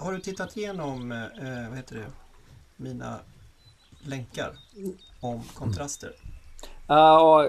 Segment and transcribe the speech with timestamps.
[0.00, 2.06] har du tittat igenom, eh, vad heter det,
[2.76, 3.20] mina
[4.02, 4.58] länkar
[5.20, 6.12] om kontraster?
[6.86, 7.48] Ja,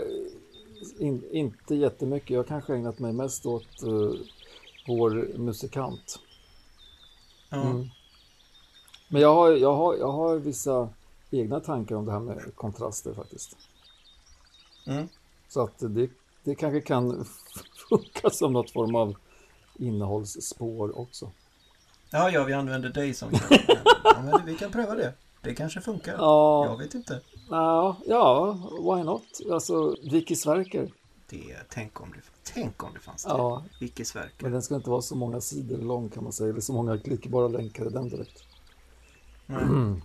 [0.99, 2.29] in, inte jättemycket.
[2.29, 4.13] Jag kanske ägnat mig mest åt uh,
[4.87, 6.19] vår musikant.
[7.49, 7.61] Ja.
[7.61, 7.87] Mm.
[9.07, 10.89] Men jag har, jag, har, jag har vissa
[11.31, 13.57] egna tankar om det här med kontraster faktiskt.
[14.87, 15.07] Mm.
[15.47, 16.09] Så att det,
[16.43, 17.25] det kanske kan
[17.89, 19.15] funka som något form av
[19.79, 21.31] innehållsspår också.
[22.11, 23.29] Ja, ja, vi använder dig som
[24.03, 25.13] ja, men Vi kan pröva det.
[25.41, 26.13] Det kanske funkar.
[26.17, 26.65] Ja.
[26.65, 27.21] Jag vet inte.
[27.49, 29.23] Ja, ja, why not?
[29.51, 30.91] Alltså, Vicky Sverker.
[31.29, 33.29] Det, tänk, om det, tänk om det fanns det.
[33.29, 34.43] Ja, Vicky Sverker.
[34.43, 36.97] men den ska inte vara så många sidor lång kan man säga, eller så många
[36.97, 38.43] klickbara länkar i den direkt.
[39.49, 40.01] Mm.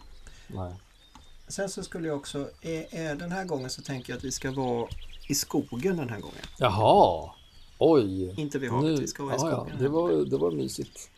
[0.46, 0.72] Nej.
[1.48, 2.48] Sen så skulle jag också,
[2.92, 4.88] den här gången så tänker jag att vi ska vara
[5.28, 6.42] i skogen den här gången.
[6.58, 7.30] Jaha,
[7.78, 8.34] oj.
[8.40, 9.74] Inte vid havet, vi ska vara i ja, skogen.
[9.76, 11.10] ja, det, var, det var mysigt.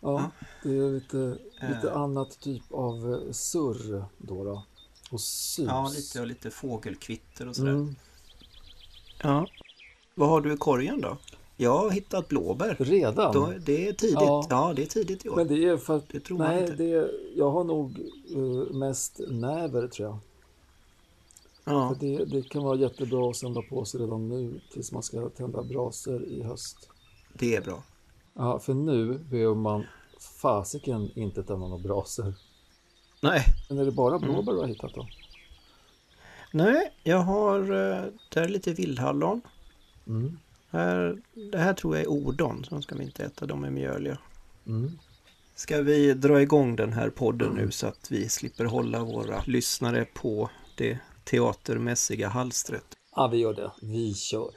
[0.00, 0.30] Ja,
[0.62, 1.96] det är lite, lite Eh.
[1.96, 4.44] annat typ av eh, surr då.
[4.44, 4.62] då.
[5.10, 5.66] Och sus.
[5.66, 7.70] Ja, lite och lite fågelkvitter och sådär.
[7.70, 7.94] Mm.
[9.22, 9.46] Ja.
[10.14, 11.16] Vad har du i korgen då?
[11.56, 12.76] Jag har hittat blåbär.
[12.78, 13.32] Redan?
[13.34, 14.14] Då, det är tidigt.
[14.14, 14.46] Ja.
[14.50, 14.72] Ja.
[14.76, 15.36] det är tidigt i år.
[15.36, 16.74] Men det är för att, Det tror man nej, inte.
[16.74, 17.98] det jag har nog
[18.34, 20.18] eh, mest näver tror jag.
[21.64, 21.88] ja.
[21.88, 25.28] För det, det kan vara jättebra att samla på sig redan nu tills man ska
[25.28, 26.88] tända brasor i höst.
[27.32, 27.82] Det är bra.
[28.36, 29.86] Ja, för nu behöver man
[30.42, 32.34] fasiken inte tända några brasor.
[33.22, 33.44] Nej.
[33.68, 34.28] Men är det bara Mm.
[34.32, 35.08] blåbär du har hittat då?
[36.52, 37.60] Nej, jag har...
[37.60, 39.40] eh, Där är lite vildhallon.
[40.06, 40.38] Mm.
[40.70, 43.46] Här, det här tror jag är ordon, så de ska vi inte äta.
[43.46, 44.18] De är mjöliga.
[44.66, 44.98] Mm.
[45.54, 50.04] Ska vi dra igång den här podden nu så att vi slipper hålla våra lyssnare
[50.04, 52.84] på det teatermässiga halstret?
[53.16, 53.70] Ja, vi gör det.
[53.82, 54.50] Vi kör.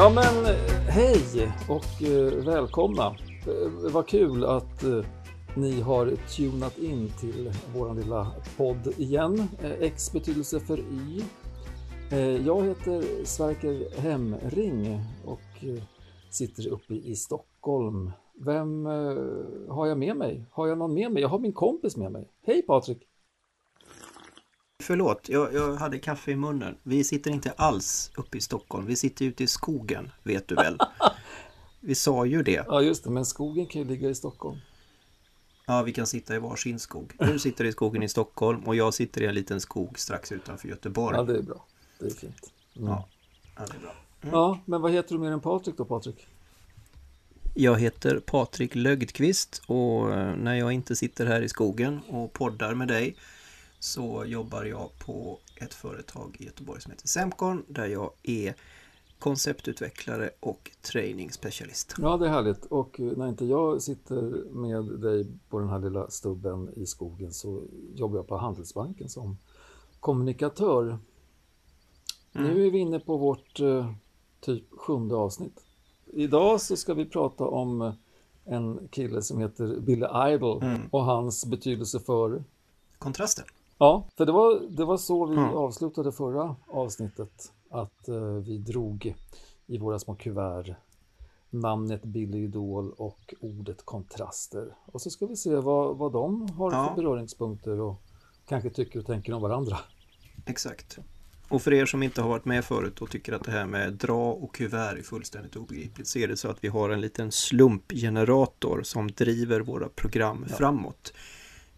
[0.00, 3.06] Ja men eh, hej och eh, välkomna.
[3.46, 5.04] Eh, vad kul att eh,
[5.56, 9.48] ni har tunat in till vår lilla podd igen.
[9.62, 11.22] Eh, X betydelse för Y.
[12.10, 15.82] Eh, jag heter Sverker Hemring och eh,
[16.30, 18.10] sitter uppe i Stockholm.
[18.34, 19.16] Vem eh,
[19.68, 20.44] har jag med mig?
[20.50, 21.22] Har jag någon med mig?
[21.22, 22.28] Jag har min kompis med mig.
[22.46, 23.09] Hej Patrik!
[24.90, 26.76] Förlåt, jag, jag hade kaffe i munnen.
[26.82, 28.86] Vi sitter inte alls uppe i Stockholm.
[28.86, 30.78] Vi sitter ute i skogen, vet du väl?
[31.80, 32.64] Vi sa ju det.
[32.66, 34.58] Ja just det, men skogen kan ju ligga i Stockholm.
[35.66, 37.12] Ja, vi kan sitta i varsin skog.
[37.18, 40.68] Du sitter i skogen i Stockholm och jag sitter i en liten skog strax utanför
[40.68, 41.16] Göteborg.
[41.16, 41.64] Ja det är bra.
[41.98, 42.52] Det är fint.
[42.76, 42.88] Mm.
[42.88, 43.08] Ja,
[43.56, 43.94] ja, det är bra.
[44.32, 46.26] Ja, men vad heter du mer än Patrik då Patrik?
[47.54, 52.74] Jag heter Patrik Lögdqvist och eh, när jag inte sitter här i skogen och poddar
[52.74, 53.16] med dig
[53.80, 58.54] så jobbar jag på ett företag i Göteborg som heter Semcon där jag är
[59.18, 61.94] konceptutvecklare och trainingsspecialist.
[61.98, 65.78] Ja det är härligt och eh, när inte jag sitter med dig på den här
[65.78, 67.62] lilla stubben i skogen så
[67.94, 69.38] jobbar jag på Handelsbanken som
[70.00, 70.98] kommunikatör.
[72.32, 73.92] Nu är vi inne på vårt eh,
[74.40, 75.60] typ sjunde avsnitt.
[76.12, 77.92] Idag så ska vi prata om eh,
[78.44, 80.80] en kille som heter Billy Idol Mm.
[80.90, 82.44] och hans betydelse för
[82.98, 83.44] Kontrasten.
[83.82, 85.48] Ja, för det var, det var så vi Mm.
[85.56, 87.52] avslutade förra avsnittet.
[87.70, 89.14] Att eh, vi drog
[89.66, 90.74] i våra små kuvert
[91.50, 94.74] namnet Billy Idol och ordet kontraster.
[94.86, 96.88] Och så ska vi se vad, vad de har Ja.
[96.88, 98.02] för beröringspunkter och
[98.48, 99.78] kanske tycker och tänker om varandra.
[100.46, 100.98] Exakt.
[101.48, 103.92] Och för er som inte har varit med förut och tycker att det här med
[103.92, 107.32] dra och kuvert är fullständigt obegripligt så är det så att vi har en liten
[107.32, 110.56] slumpgenerator som driver våra program Ja.
[110.56, 111.12] framåt.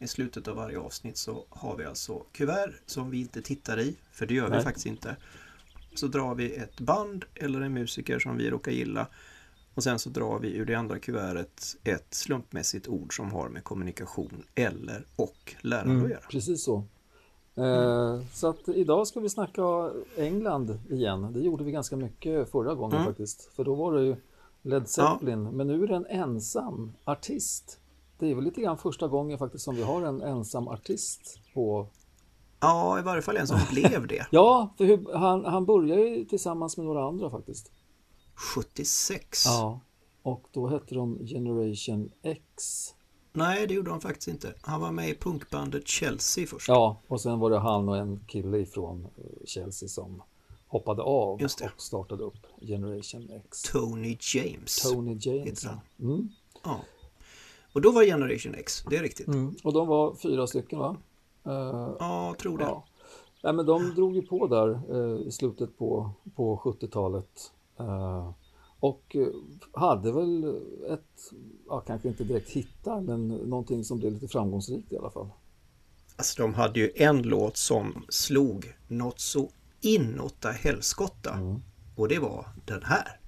[0.02, 3.96] I slutet av varje avsnitt så har vi alltså kuvert som vi inte tittar i,
[4.12, 4.64] för det gör vi Nej.
[4.64, 5.16] faktiskt inte.
[5.94, 9.06] Så drar vi ett band eller en musiker som vi råkar gilla
[9.74, 13.64] och sen så drar vi ur det andra kuvertet ett slumpmässigt ord som har med
[13.64, 16.20] kommunikation eller och lärande att göra.
[16.30, 16.84] Precis så.
[17.54, 21.32] Eh, så att idag ska vi snacka England igen.
[21.32, 23.06] Det gjorde vi ganska mycket förra gången Mm.
[23.06, 23.50] faktiskt.
[23.56, 24.16] För då var det ju
[24.62, 25.42] Led Zeppelin.
[25.42, 27.78] Men nu är det en ensam artist.
[28.22, 31.86] Det är väl lite grann första gången faktiskt som vi har en ensam artist på...
[32.60, 34.26] Ja, i varje fall en som blev det.
[34.30, 37.72] Ja, för hur, han, han började ju tillsammans med några andra faktiskt.
[38.34, 39.44] 76?
[39.46, 39.80] Ja.
[40.22, 42.44] Och då hette de Generation X.
[43.32, 44.54] Nej, det gjorde han faktiskt inte.
[44.60, 46.68] Han var med i punkbandet Chelsea först.
[46.68, 50.22] Ja, och sen var det han och en kille ifrån eh, Chelsea som
[50.66, 53.62] hoppade av och startade upp Generation X.
[53.62, 54.82] Tony James.
[54.82, 55.46] Tony James.
[55.46, 56.28] heter Mm.
[56.64, 56.80] Ja.
[57.72, 59.26] Och då var Generation X, det är riktigt.
[59.28, 59.54] Mm.
[59.64, 60.96] Och de var fyra stycken va?
[61.46, 62.64] Eh, Ja, tror det.
[62.64, 62.84] ja.
[63.42, 67.52] Nej, men de drog ju på där eh, i slutet på, på 70-talet.
[67.78, 68.30] Eh,
[68.80, 69.16] och
[69.72, 70.44] hade väl
[70.90, 71.32] ett,
[71.68, 75.28] ja, kanske inte direkt hittar, men någonting som blev lite framgångsrikt i alla fall.
[76.16, 81.34] Alltså de hade ju en låt som slog något så inåtta helskotta.
[81.34, 81.62] Mm.
[81.96, 83.20] Och det var den här.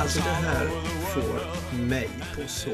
[0.00, 0.66] Alltså det här
[1.14, 1.36] får
[1.76, 2.70] mig på så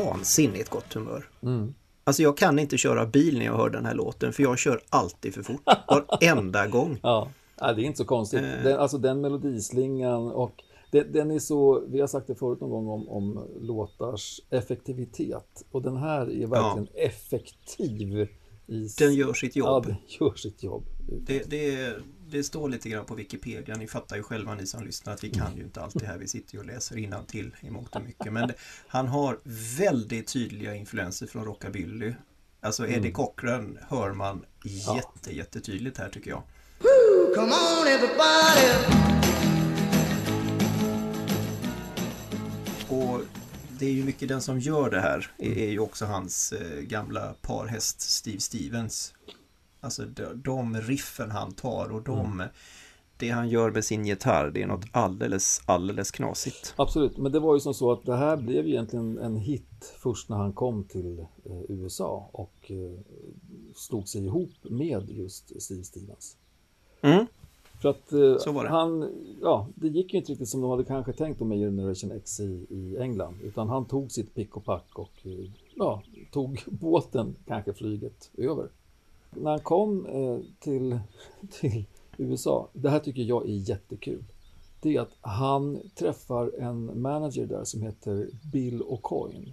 [0.00, 1.28] vansinnigt gott humör.
[1.42, 1.74] Mm.
[2.04, 4.80] Alltså jag kan inte köra bil när jag hör den här låten för jag kör
[4.90, 5.62] alltid för fort.
[5.88, 6.98] Varenda gång.
[7.02, 7.28] Ja,
[7.58, 8.40] det är inte så konstigt.
[8.40, 8.62] Eh.
[8.64, 10.62] Den, alltså den melodislingan och
[10.96, 15.64] den, den, är så, vi har sagt det förut någon gång om, om låtars effektivitet.
[15.70, 17.00] Och den här är verkligen ja.
[17.00, 18.28] effektiv.
[18.66, 19.84] I, den gör sitt jobb.
[19.86, 20.86] Ja, den gör sitt jobb.
[21.26, 21.94] Det, det,
[22.30, 25.30] det står lite grann på Wikipedia, ni fattar ju själva ni som lyssnar att vi
[25.30, 28.02] kan ju inte allt det här, vi sitter ju och läser till i mångt och
[28.02, 28.32] mycket.
[28.32, 28.54] Men det,
[28.86, 29.40] han har
[29.78, 32.14] väldigt tydliga influenser från rockabilly.
[32.60, 33.12] Alltså Eddie mm.
[33.12, 35.32] Cochran hör man jätte, ja.
[35.32, 36.42] jättetydligt här tycker jag.
[37.34, 39.55] Come on everybody.
[43.78, 47.34] Det är ju mycket den som gör det här är ju också hans eh, gamla
[47.42, 49.14] parhäst Steve Stevens.
[49.80, 52.48] Alltså de, de riffen han tar och de mm.
[53.18, 56.74] Det han gör med sin gitarr, det är något alldeles, alldeles knasigt.
[56.76, 60.28] Absolut, men det var ju som så att det här blev egentligen en hit först
[60.28, 63.00] när han kom till eh, USA och eh,
[63.74, 66.36] slog sig ihop med just Steve Stevens.
[67.02, 67.26] Mm.
[67.86, 69.10] För att eh, han,
[69.42, 72.66] ja, det gick ju inte riktigt som de hade kanske tänkt med Generation X i,
[72.70, 76.02] i England, utan han tog sitt pick och pack och eh, ja,
[76.32, 78.68] tog båten, kanske flyget, över
[79.30, 80.98] när han kom eh, till,
[81.60, 81.84] till
[82.16, 84.24] USA, det här tycker jag är jättekul.
[84.80, 89.52] Det är att han träffar en manager där som heter Bill O'Coin.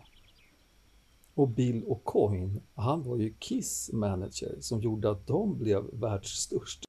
[1.36, 6.86] Och Bill O'Coin, han var ju Kiss manager som gjorde att de blev världsstörst.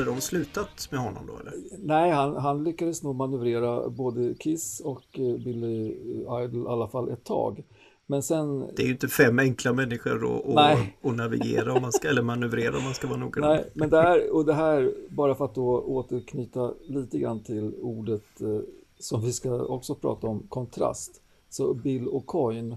[0.00, 1.54] Hade de slutat med honom då eller?
[1.78, 5.96] Nej, han, han lyckades nog manövrera både Kiss och eh, Billy
[6.44, 7.64] Idol i alla fall ett tag.
[8.06, 8.60] Men sen...
[8.76, 10.40] Det är ju inte fem enkla människor
[11.02, 13.48] att, navigera om man ska, eller manövrera om man ska vara noggrann.
[13.50, 17.74] Nej, men det här, och det här, bara för att då återknyta lite grann till
[17.80, 18.60] ordet eh,
[18.98, 21.22] som vi ska också prata om, kontrast.
[21.48, 22.76] Så Bill O'Coin,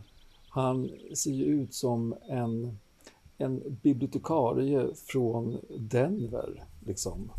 [0.49, 2.77] han ser ju ut som en,
[3.37, 7.31] en bibliotekarie från Denver liksom.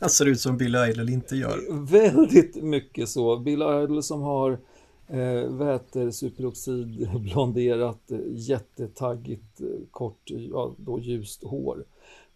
[0.00, 1.86] Han ser ut som Bill Idol inte gör.
[1.90, 3.36] Väldigt mycket så.
[3.36, 4.58] Bill Idol som har
[5.06, 9.60] eh, väter, superoxid, blonderat, jättetaggigt,
[9.90, 11.84] kort, ja, då ljust hår.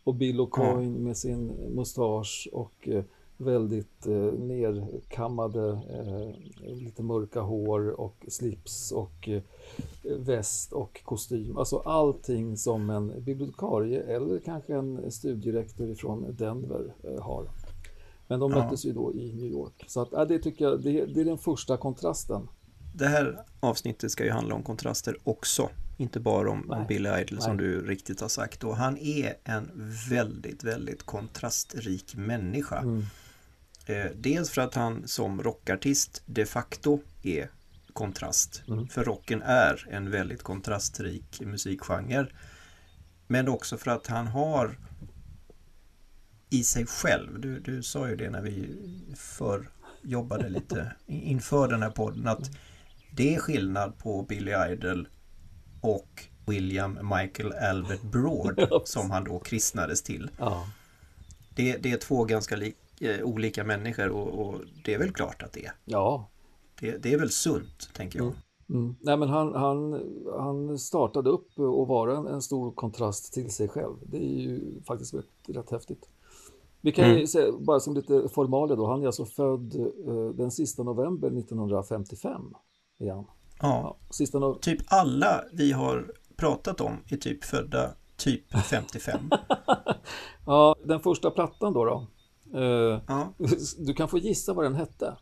[0.05, 0.93] Och Bill O'Coin mm.
[0.93, 3.05] med sin mustasch och eh,
[3.37, 9.43] väldigt eh, nerkammade, eh, lite mörka hår och slips och eh,
[10.03, 11.59] väst och kostym.
[11.59, 17.49] Alltså allting som en bibliotekarie eller kanske en studierektor från Denver eh, har.
[18.27, 18.89] Men de möttes ja.
[18.89, 19.85] ju då i New York.
[19.87, 22.49] Så att, äh, det tycker jag, det, det är den första kontrasten.
[22.95, 25.69] Det här avsnittet ska ju handla om kontraster också.
[25.97, 28.65] Inte bara om, om Billy Idol som du riktigt har sagt.
[28.65, 29.71] Och han är en
[30.11, 32.79] väldigt, väldigt kontrastrik människa.
[32.79, 33.03] Mm.
[33.87, 37.51] Eh, dels för att han som rockartist de facto är
[37.95, 38.63] kontrast.
[38.69, 38.89] Mm.
[38.89, 42.27] För rocken är en väldigt kontrastrik musikgenre.
[43.27, 44.79] Men också för att han har
[46.51, 48.77] i sig själv, du, du sa ju det när vi
[49.17, 49.69] för
[50.03, 52.51] jobbade lite inför den här podden, att
[53.11, 55.09] det är skillnad på Billy Idol
[55.81, 60.31] och William Michael Albert Broad som han då kristnades till.
[60.39, 60.69] Ja.
[61.55, 65.43] Det, det, är två ganska li, eh, olika människor och, och, det är väl klart
[65.43, 65.73] att det är.
[65.85, 66.31] Ja,
[66.81, 68.27] det, det är väl sunt, tänker jag.
[68.27, 68.39] Mm.
[68.71, 68.97] Mm.
[69.01, 70.03] Nej, men han, han,
[70.39, 73.97] han startade upp och var en, en stor kontrast till sig själv.
[74.07, 76.09] Det är ju faktiskt rätt, rätt häftigt.
[76.81, 77.19] Vi kan mm.
[77.19, 79.75] ju säga, bara som lite formalia då, han är alltså född
[80.09, 82.43] uh, den sista november 1955.
[82.99, 83.17] Igen.
[83.17, 83.27] Ja,
[83.61, 89.31] ja sista no typ alla vi har pratat om är typ födda typ 55.
[90.47, 92.07] ja, den första plattan då då.
[92.59, 93.35] Uh, ja.
[93.87, 95.17] Du kan få gissa vad den hette.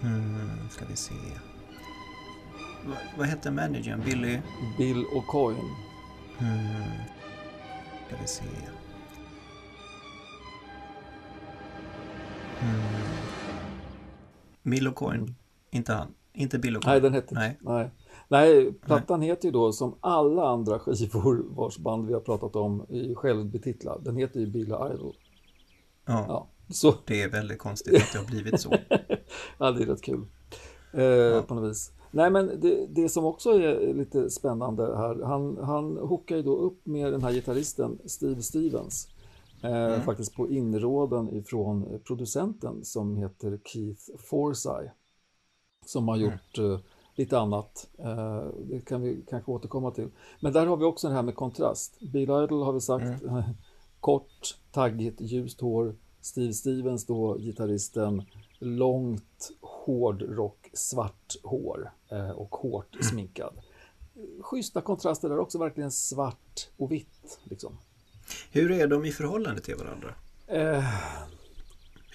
[0.00, 1.14] Hmm, ska vi se.
[2.86, 4.02] V vad hette managern?
[4.04, 4.38] Billy?
[4.78, 5.70] Bill O'Coin.
[6.38, 6.92] Hmm.
[8.06, 8.44] Ska vi se.
[12.60, 13.16] Hmm.
[14.62, 15.34] Bill O'Coin?
[15.70, 16.14] Inte han?
[16.32, 16.86] Inte Bill O'Coin?
[16.86, 17.58] Nej, den hette Nej.
[17.60, 17.90] Nej.
[18.28, 19.28] Nej, plattan Nej.
[19.28, 24.04] heter ju då som alla andra skivor vars band vi har pratat om i självbetitlad.
[24.04, 25.14] Den heter ju Bill Idol.
[26.06, 26.24] Ja.
[26.28, 26.94] ja så.
[27.06, 28.70] det är väldigt konstigt att det har blivit så.
[29.58, 30.26] ja, det är rätt kul.
[30.92, 31.42] Eh, ja.
[31.42, 31.92] På något vis.
[32.10, 36.56] Nej, men det, det, som också är lite spännande här, han, han hookar ju då
[36.56, 39.08] upp med den här gitarristen Steve Stevens.
[39.62, 40.00] Eh, mm.
[40.00, 44.88] Faktiskt på inrådan ifrån producenten som heter Keith Forsey.
[45.86, 46.24] Som har mm.
[46.30, 46.78] gjort mm.
[47.14, 47.88] lite annat.
[47.98, 50.08] Eh, det kan vi kanske återkomma till.
[50.40, 52.00] Men där har vi också det här med kontrast.
[52.00, 53.42] Bill Idol har vi sagt, mm.
[54.00, 55.94] kort, taggigt, ljust hår.
[56.26, 58.22] Steve Stevens då, gitarristen,
[58.58, 63.04] långt hårdrock, svart hår eh, och hårt mm.
[63.04, 63.54] sminkad.
[64.40, 67.38] Schyssta kontraster där också, verkligen svart och vitt.
[67.44, 67.78] Liksom.
[68.50, 70.14] Hur är de i förhållande till varandra?
[70.46, 70.84] Eh,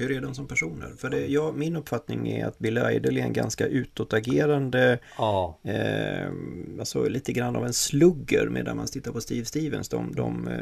[0.01, 0.93] hur är de som personer?
[0.97, 5.59] För det, ja, min uppfattning är att Billy Idol är en ganska utåtagerande, ja.
[5.63, 6.31] eh,
[6.79, 9.89] alltså lite grann av en slugger medan man tittar på Steve Stevens.
[9.89, 10.55] De, de eh,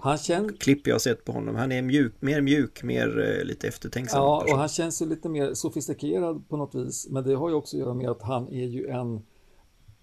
[0.00, 0.52] han känns...
[0.58, 4.22] klipp jag sett på honom, han är mjuk, mer mjuk, mer eh, lite eftertänksam.
[4.22, 4.54] Ja, person.
[4.54, 7.08] och han känns ju lite mer sofistikerad på något vis.
[7.10, 9.22] Men det har ju också att göra med att han är ju en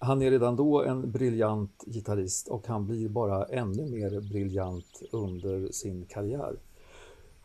[0.04, 5.72] han är redan då en briljant gitarrist och han blir bara ännu mer briljant under
[5.72, 6.56] sin karriär.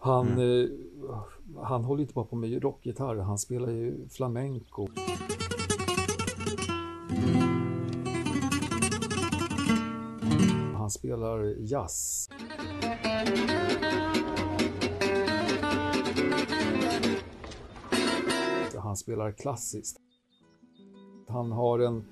[0.02, 0.40] Han, mm.
[0.40, 0.70] eh,
[1.64, 4.88] han håller inte bara på med rockgitarr, han spelar ju flamenco.
[10.74, 12.30] Han spelar jazz.
[18.78, 19.98] Han spelar klassiskt.
[21.28, 22.06] Han har en,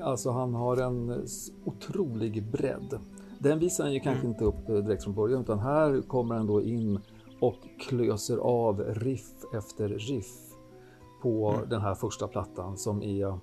[0.00, 1.26] alltså han har en
[1.64, 3.00] otrolig bredd.
[3.38, 4.32] Den visar han ju kanske mm.
[4.32, 7.00] inte upp eh, direkt från början utan här kommer han då in
[7.40, 10.48] och klöser av riff efter riff
[11.22, 11.68] på mm.
[11.68, 13.36] den här första plattan som är eh,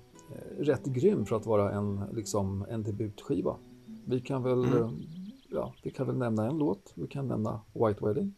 [0.58, 3.56] rätt grym för att vara en, liksom, en debutskiva.
[4.04, 4.82] Vi kan väl, mm.
[4.82, 4.90] Eh,
[5.50, 6.92] ja, vi kan väl nämna en låt.
[6.96, 8.34] Vi kan nämna White Wedding.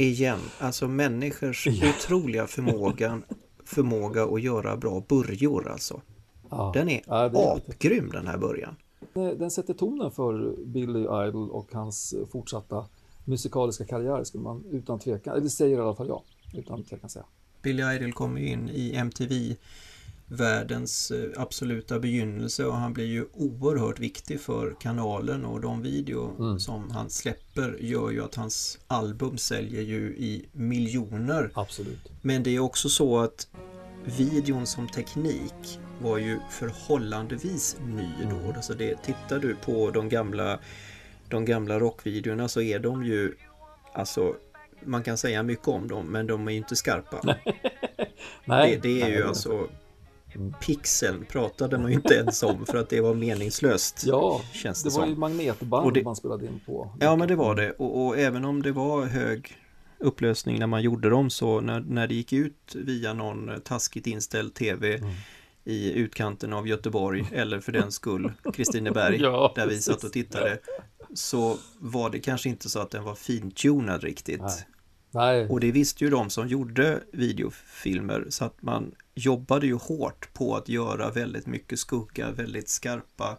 [0.00, 1.88] Igen, alltså människors ja.
[1.88, 3.22] otroliga förmåga,
[3.64, 6.00] förmåga att göra bra börjor alltså.
[6.50, 6.70] Ja.
[6.74, 8.76] Den är ja, apgrym den här början.
[9.12, 12.86] Den sätter tonen för Billy Idol och hans fortsatta
[13.24, 16.22] musikaliska karriär skulle man utan tvekan, eller säger i alla fall jag,
[16.54, 17.24] utan tvekan säga.
[17.62, 19.56] Billy Idol kommer in i MTV
[20.30, 26.36] världens eh, absoluta begynnelse och han blir ju oerhört viktig för kanalen och de video
[26.38, 26.60] mm.
[26.60, 31.50] som han släpper gör ju att hans album säljer ju i miljoner.
[31.54, 32.12] Absolut.
[32.22, 33.48] Men det är också så att
[34.04, 38.36] videon som teknik var ju förhållandevis ny då.
[38.36, 38.56] Mm.
[38.56, 40.58] Alltså det, tittar du på de gamla,
[41.28, 43.34] de gamla rockvideorna så är de ju
[43.92, 44.34] alltså
[44.84, 47.20] man kan säga mycket om dem men de är ju inte skarpa.
[48.44, 49.68] Nej, det, det är nej, ju alltså
[50.60, 54.02] Pixeln pratade man ju inte ens om för att det var meningslöst.
[54.06, 55.10] Ja, känns det, det var som.
[55.10, 56.92] ju magnetband det, man spelade in på.
[57.00, 57.72] Ja, men det var det.
[57.72, 59.56] Och, och, även om det var hög
[59.98, 64.54] upplösning när man gjorde dem så när, när det gick ut via någon taskigt inställd
[64.54, 65.10] tv mm.
[65.64, 70.58] i utkanten av Göteborg eller för den skull Kristineberg ja, där vi satt och tittade
[71.14, 74.40] så var det kanske inte så att den var fintunad riktigt.
[74.40, 74.66] Nej.
[75.10, 75.48] Nej.
[75.48, 80.56] Och det visste ju de som gjorde videofilmer så att man jobbade ju hårt på
[80.56, 83.38] att göra väldigt mycket skugga, väldigt skarpa.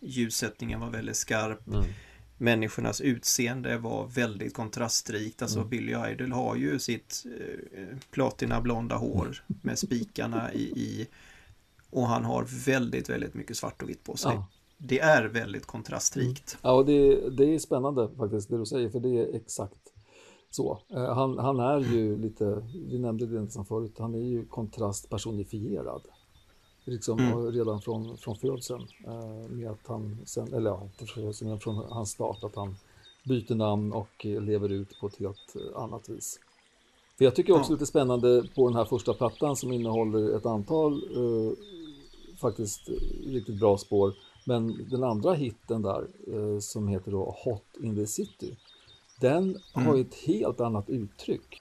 [0.00, 1.68] Ljussättningen var väldigt skarp.
[1.68, 1.84] Mm.
[2.38, 5.42] Människornas utseende var väldigt kontrastrikt.
[5.42, 5.70] Alltså mm.
[5.70, 11.06] Billy Idol har ju sitt eh, platinablonda hår med spikarna i, i,
[11.90, 14.32] och han har väldigt, väldigt mycket svart och vitt på sig.
[14.34, 14.46] Ja.
[14.78, 16.52] Det är väldigt kontrastrikt.
[16.52, 16.60] Mm.
[16.62, 19.81] Ja, och det, det är spännande faktiskt det du säger, för det är exakt
[20.54, 20.78] så.
[20.88, 25.10] Eh, han, han är ju lite, vi nämnde det nästan förut, han är ju kontrast
[25.10, 26.02] personifierad.
[26.84, 27.52] Liksom mm.
[27.52, 28.86] redan från, från födseln.
[29.06, 32.76] Eh, med att han sen, eller ja, inte födseln, från hans start, att han
[33.24, 36.40] byter namn och lever ut på ett helt annat vis.
[37.18, 37.74] För jag tycker också ja.
[37.74, 41.52] lite spännande på den här första plattan som innehåller ett antal eh,
[42.40, 42.88] faktiskt
[43.26, 44.14] riktigt bra spår.
[44.46, 48.56] Men den andra hitten där eh, som heter då Hot in the City
[49.22, 49.86] den mm.
[49.86, 50.08] har ju mm.
[50.08, 51.58] ett helt annat uttryck.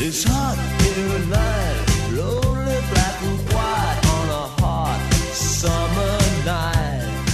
[0.00, 1.78] It's hot in the night,
[2.16, 5.00] lonely black and white on a hot
[5.34, 7.28] summer night.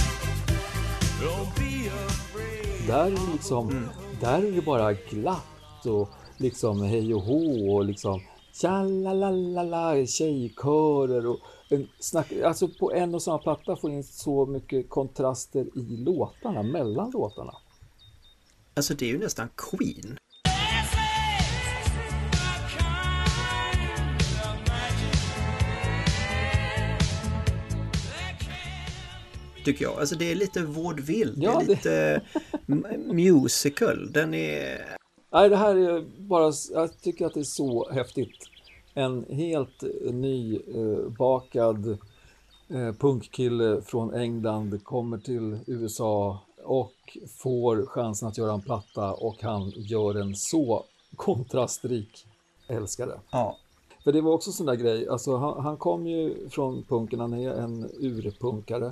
[1.21, 2.87] Don't be afraid.
[2.87, 3.89] Där, liksom, mm.
[4.21, 8.21] där är det bara glatt och liksom hej och hå och liksom
[8.53, 11.39] tjalalalala, tjejkörer och
[11.69, 16.63] en snack, alltså på en och samma platta får in så mycket kontraster i låtarna,
[16.63, 17.53] mellan låtarna.
[18.73, 20.17] Alltså det är ju nästan Queen.
[29.65, 29.99] Tycker jag.
[29.99, 31.33] Alltså det är lite vaudeville.
[31.35, 32.21] Ja, det är lite
[33.13, 34.11] musical.
[34.11, 34.95] Den är...
[35.31, 38.49] Nej, det här är bara, jag tycker att det är så häftigt.
[38.93, 40.99] En helt ny eh,
[42.69, 49.35] eh, punkkille från England kommer till USA och får chansen att göra en platta och
[49.41, 50.83] han gör den så
[51.15, 52.25] kontrastrik.
[52.67, 53.19] Älskar det.
[53.31, 53.57] Ja.
[54.03, 57.19] För det var också en sån där grej, alltså han, han kom ju från punken,
[57.19, 58.91] han är en urpunkare.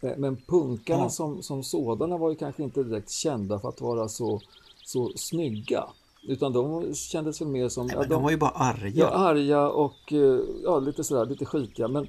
[0.00, 1.08] Eh, Men punkarna Ja.
[1.08, 4.40] som, som sådana var ju kanske inte direkt kända för att vara så,
[4.84, 5.84] så snygga.
[6.28, 7.86] Utan de kändes väl mer som...
[7.86, 8.90] Nej, ja, men de var ju bara arga.
[8.94, 11.88] Ja, arga och eh, ja, lite sådär, lite skitiga.
[11.88, 12.08] Men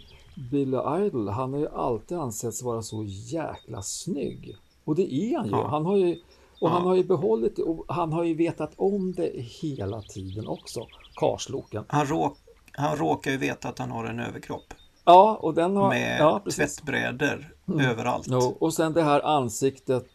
[0.51, 4.57] Billy Idol, han har ju alltid ansetts vara så jäkla snygg.
[4.83, 5.51] Och det är han ju.
[5.51, 5.67] Ja.
[5.67, 6.19] Han har ju
[6.59, 6.87] och han Ja.
[6.87, 10.87] har ju behållit det och han har ju vetat om det hela tiden också.
[11.15, 11.83] Karsloken.
[11.87, 12.37] Han, råk,
[12.71, 14.73] han råkar ju veta att han har en överkropp.
[15.05, 15.89] Ja, och den har...
[15.89, 16.59] Med ja, precis.
[16.59, 16.67] Mm.
[16.67, 17.53] tvättbrädor
[17.91, 18.27] överallt.
[18.29, 20.07] Jo, och sen det här ansiktet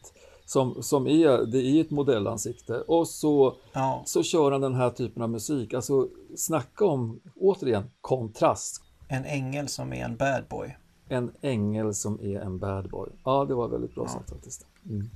[0.50, 2.80] som, som är, det är ett modellansikte.
[2.80, 4.02] Och så, Ja.
[4.06, 5.74] så kör han den här typen av musik.
[5.74, 8.82] Alltså snacka om, återigen, kontrast.
[9.08, 10.76] En ängel som är en bad boy.
[11.08, 13.08] En ängel som är en bad boy.
[13.24, 14.66] Ja, det var väldigt bra sagt faktiskt.
[14.88, 15.06] Mm.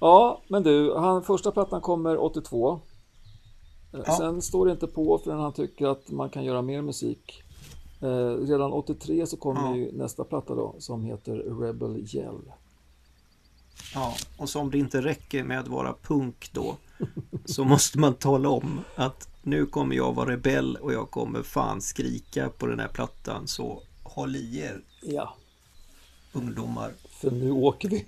[0.00, 2.72] Ja, men du, han, första plattan kommer 82.
[2.72, 4.16] Eh, Ja.
[4.16, 7.42] Sen står det inte på förrän han tycker att man kan göra mer musik.
[8.02, 9.76] Eh, redan 83 så kommer Ja.
[9.76, 12.52] ju nästa platta då som heter Rebel Yell.
[13.94, 16.76] Ja, och som det inte räcker med att vara punk då
[17.44, 21.80] så måste man tala om att nu kommer jag vara rebell och jag kommer fan
[21.80, 25.36] skrika på den här plattan så håll i er Ja,
[26.32, 26.92] ungdomar.
[27.20, 28.06] för nu åker vi.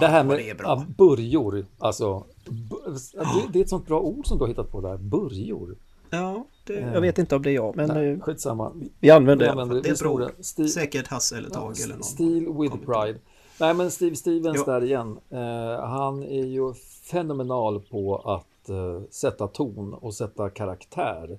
[0.00, 0.66] Det här med det är bra.
[0.66, 2.24] ja, börjor, alltså.
[2.44, 5.76] Det, det är ett sånt bra ord som du har hittat på där, börjor.
[6.10, 8.72] Ja, det, jag vet inte om det är jag men Nej, eh, skitsamma.
[9.00, 9.62] vi använder Vi det.
[9.62, 10.18] använder Det är bra.
[10.18, 10.32] det.
[10.42, 12.02] Sti- Säkert Hasse eller Tage eller någon.
[12.04, 13.18] Steel with pride.
[13.60, 14.72] Nej men Steve Stevens Ja.
[14.72, 15.18] där igen.
[15.30, 16.74] Eh, han är ju
[17.10, 21.38] fenomenal på att eh, sätta ton och sätta karaktär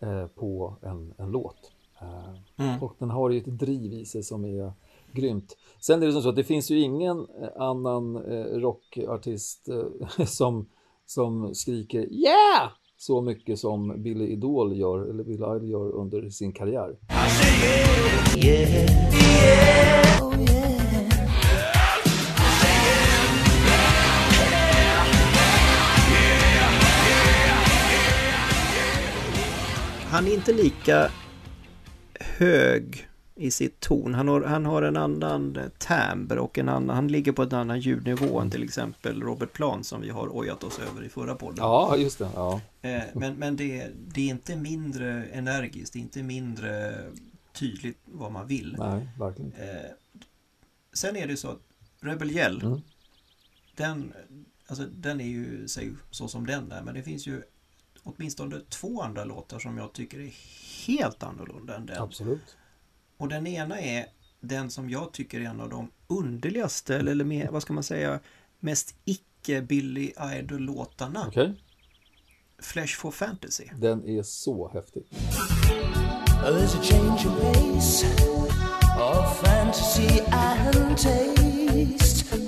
[0.00, 1.56] eh, på en, en låt.
[2.00, 2.08] Eh,
[2.56, 2.82] Mm.
[2.82, 4.72] Och den har ju ett driv i sig som är
[5.12, 5.56] grymt.
[5.84, 10.24] Sen är det som så att det finns ju ingen eh, annan eh, rockartist eh,
[10.26, 10.68] som,
[11.06, 12.70] som skriker yeah!
[12.96, 16.96] Så mycket som Billy Idol gör, eller Billy Idol gör under sin karriär.
[30.10, 31.10] Han är inte lika
[32.20, 33.11] hög
[33.42, 34.14] i sitt ton.
[34.14, 37.80] Han har, han har en annan timbre och en annan, han ligger på en annan
[37.80, 41.56] ljudnivå än till exempel Robert Plant som vi har ojat oss över i förra podden.
[41.58, 42.30] Ja, just det.
[42.34, 42.60] Ja.
[42.82, 46.94] Eh, Men, men det, det är inte mindre energiskt, det är inte mindre
[47.52, 48.76] tydligt vad man vill.
[48.78, 49.52] Nej, verkligen.
[49.52, 49.90] Eh,
[50.92, 51.60] Sen är det så att
[52.00, 52.80] Rebel Yell, Mm.
[53.76, 54.12] den,
[54.66, 57.42] alltså, den är ju sig så som den är, men det finns ju
[58.02, 60.32] åtminstone två andra låtar som jag tycker är
[60.86, 62.02] helt annorlunda än den.
[62.02, 62.56] Absolut.
[63.22, 64.06] Och den ena är
[64.40, 68.20] den som jag tycker är en av de underligaste, eller, mer, vad ska man säga,
[68.60, 71.24] mest icke Billy Idol-låtarna.
[71.28, 71.54] Okej.
[72.58, 73.64] Flesh for Fantasy.
[73.78, 75.02] Den är så häftig.
[76.44, 78.06] There's a change of pace
[79.00, 82.41] of fantasy and taste.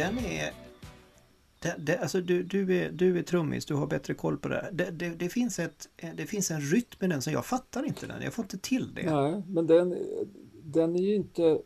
[0.00, 0.52] Den är...
[1.62, 4.54] Det, det, alltså du, du, är, du är trummis, du har bättre koll på det
[4.54, 4.70] här.
[4.72, 8.06] Det, det, det, finns ett, det finns en rytm i den som jag fattar inte
[8.06, 8.22] den.
[8.22, 9.14] Jag får inte till det.
[9.14, 9.96] Nej, men den,
[10.62, 11.58] den är ju inte,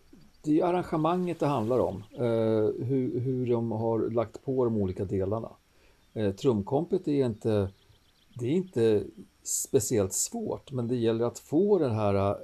[0.42, 5.04] det är arrangemanget det handlar om, eh, hur, hur de har lagt på de olika
[5.04, 5.50] delarna.
[6.14, 7.68] Eh, trumkompet är inte,
[8.38, 9.04] det är inte
[9.42, 12.34] speciellt svårt, men det gäller att få det här eh,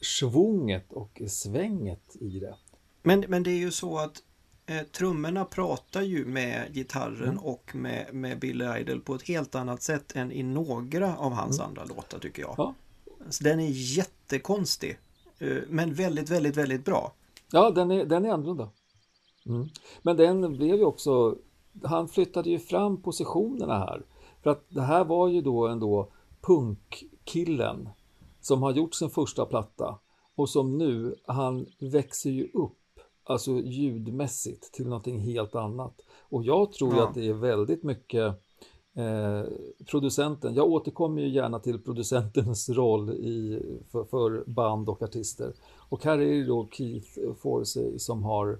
[0.00, 2.54] svunget och svänget i det.
[3.02, 4.22] Men, men det är ju så att
[4.70, 7.38] eh, trummorna pratar ju med gitarren Mm.
[7.38, 11.58] och med, med Billy Idol på ett helt annat sätt än i några av hans
[11.58, 11.68] Mm.
[11.68, 12.54] andra låtar tycker jag.
[12.58, 12.74] Ja.
[13.28, 14.98] Så den är jättekonstig.
[15.38, 17.12] eh, Men väldigt, väldigt, väldigt bra.
[17.52, 18.70] Ja, den är, den är annorlunda.
[19.46, 19.68] Mm.
[20.02, 21.36] Men den blev ju också,
[21.84, 24.02] han flyttade ju fram positionerna här.
[24.42, 27.88] För att det här var ju då ändå punkkillen
[28.40, 29.98] som har gjort sin första platta
[30.34, 32.78] och som nu, han växer ju upp,
[33.30, 35.94] alltså ljudmässigt till någonting helt annat.
[36.28, 37.08] Och jag tror Ja.
[37.08, 38.34] att det är väldigt mycket
[38.96, 39.42] eh,
[39.90, 43.62] producenten, jag återkommer ju gärna till producentens roll i,
[43.92, 45.52] för, för band och artister.
[45.88, 47.08] Och här är det då Keith
[47.42, 48.58] Forsey som har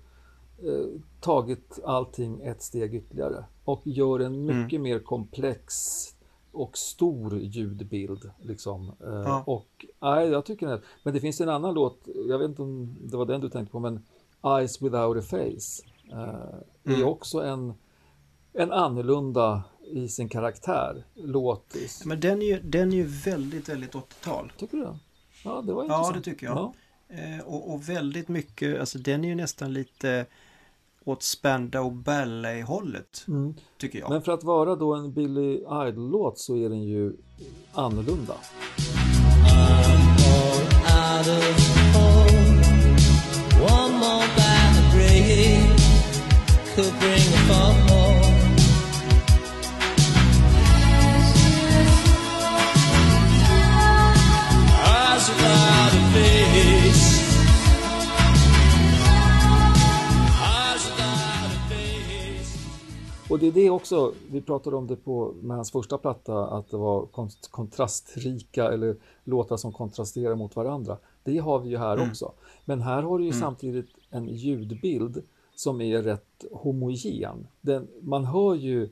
[0.62, 5.74] eh, tagit allting ett steg ytterligare och gör en mycket mer komplex
[6.52, 8.30] och stor ljudbild.
[8.40, 8.88] Liksom.
[8.88, 9.42] Eh, Ja.
[9.46, 10.80] Och nej, jag tycker det.
[11.04, 13.72] Men det finns en annan låt, jag vet inte om det var den du tänkte
[13.72, 14.00] på, men
[14.44, 16.18] Eyes without a face eh,
[16.84, 17.08] är Mm.
[17.08, 17.72] också en,
[18.52, 21.74] en annorlunda i sin karaktär låt.
[22.04, 24.52] Men den är ju, den är ju väldigt, väldigt 80-tal.
[24.58, 24.98] Tycker du det?
[25.44, 26.24] Ja, det var Ja, intressant.
[26.24, 26.56] det tycker jag.
[26.56, 26.74] Ja.
[27.16, 30.26] Eh, och, och väldigt mycket, alltså den är ju nästan lite
[31.04, 33.54] åt Spandau Ballet-hållet, Mm.
[33.78, 34.10] tycker jag.
[34.10, 35.54] Men för att vara då en Billy
[35.88, 37.16] Idol-låt så är den ju
[37.72, 38.34] annorlunda.
[46.82, 49.00] Could bring a fall.
[53.92, 57.20] Eyes without a face.
[60.40, 62.58] Eyes without a face.
[63.30, 66.70] Och det är det också, vi pratade om det på, med hans första platta, att
[66.70, 70.96] det var kont- kontrastrika eller låtar som kontrasterar mot varandra.
[71.24, 72.10] Det har vi ju här Mm.
[72.10, 72.32] också.
[72.64, 75.22] Men här har du ju samtidigt en ljudbild
[75.60, 77.46] som är rätt homogen.
[77.60, 78.88] Den, man hör ju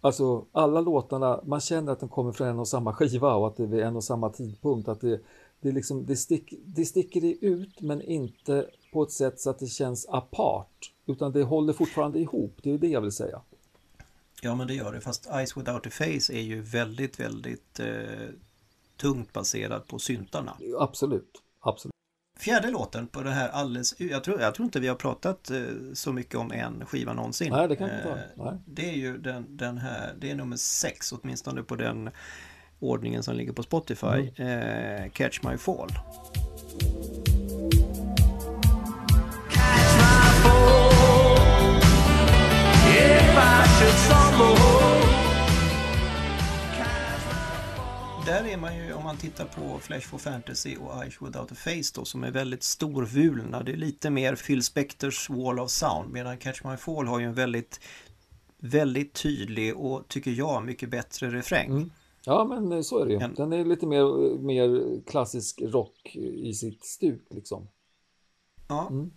[0.00, 3.56] Alltså alla låtarna, man känner att de kommer från en och samma skiva och att
[3.56, 4.88] det är vid en och samma tidpunkt.
[4.88, 5.20] Att det,
[5.60, 9.66] det, liksom, det, stick, det sticker ut men inte på ett sätt så att det
[9.66, 10.92] känns apart.
[11.06, 13.40] Utan det håller fortfarande ihop, det är det jag vill säga.
[14.42, 15.00] Ja, men det gör det.
[15.00, 18.28] Fast Eyes Without a Face är ju väldigt, väldigt eh,
[18.96, 20.56] tungt baserad på syntarna.
[20.78, 21.94] Absolut, absolut.
[22.36, 24.00] Fjärde låten på det här alldeles...
[24.00, 25.58] Jag tror, jag tror inte vi har pratat eh,
[25.94, 27.52] så mycket om en skiva någonsin.
[27.52, 28.44] Nej, det kan inte Eh, ta.
[28.44, 28.60] Nej.
[28.66, 32.10] Det är ju den, den här, det är nummer sex åtminstone på den
[32.80, 34.32] ordningen som ligger på Spotify.
[34.36, 35.02] Mm.
[35.04, 35.88] Eh, Catch My Fall.
[48.54, 51.92] Är man ju, om man tittar på Flash for Fantasy och Eyes Without a Face
[51.94, 53.62] då, som är väldigt storvulna.
[53.62, 57.26] Det är lite mer Phil Spectors Wall of Sound, medan Catch My Fall har ju
[57.26, 57.80] en väldigt,
[58.58, 61.70] väldigt tydlig och, tycker jag, mycket bättre refräng.
[61.70, 61.90] Mm.
[62.24, 63.20] Ja, men eh, så är det ju.
[63.20, 67.68] En- Den är lite mer, mer klassisk rock i sitt stuk liksom.
[68.68, 68.88] Ja.
[68.90, 69.10] Mm.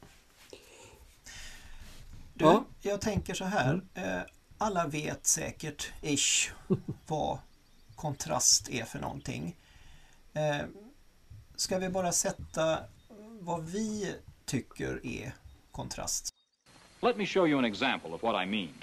[2.34, 2.65] Du, Ja.
[2.82, 3.82] jag tänker så här.
[3.93, 4.21] Eh,
[4.58, 6.52] alla vet säkert, ish,
[7.08, 7.38] vad
[7.97, 9.55] kontrast är för någonting.
[10.33, 10.65] Eh,
[11.55, 12.79] ska vi bara sätta
[13.39, 15.31] vad vi tycker är
[15.71, 16.29] kontrast?
[17.01, 18.73] Let me show you an example of what I mean.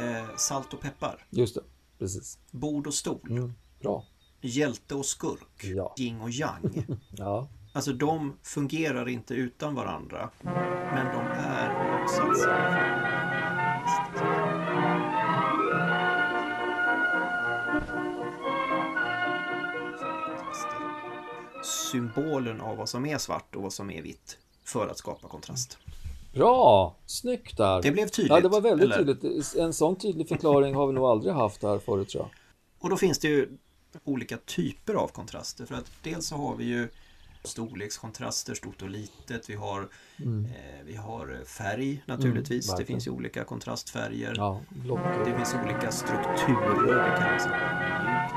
[0.00, 1.60] Eh, salt och peppar, Just det,
[1.98, 2.38] precis.
[2.50, 3.54] bord och stol, Mm.
[3.80, 4.04] Bra.
[4.40, 5.94] hjälte och skurk, Ja.
[5.98, 6.86] yin och yang.
[7.10, 10.30] Ja, Alltså de fungerar inte utan varandra.
[10.94, 12.84] Men de är motsatser.
[21.64, 24.38] Symbolen av vad som är svart och vad som är vitt.
[24.64, 25.78] För att skapa kontrast.
[26.34, 26.96] bra!
[27.06, 27.82] Snyggt där!
[27.82, 29.14] Det blev tydligt, Ja, det var väldigt eller?
[29.14, 29.54] tydligt.
[29.54, 32.30] En sån tydlig förklaring har vi nog aldrig haft här förut tror jag.
[32.78, 33.48] Och då finns det ju
[34.04, 35.66] olika typer av kontraster.
[35.66, 36.88] För att dels så har vi ju
[37.44, 39.50] storlekskontraster, stort och litet.
[39.50, 42.66] Vi har, eh, vi har färg naturligtvis.
[42.66, 42.86] det verkligen.
[42.86, 44.34] finns ju olika kontrastfärger.
[44.36, 44.60] Ja,
[45.24, 46.96] Det finns olika strukturer.
[46.96, 47.16] Det
[47.78, 48.34] mjukt.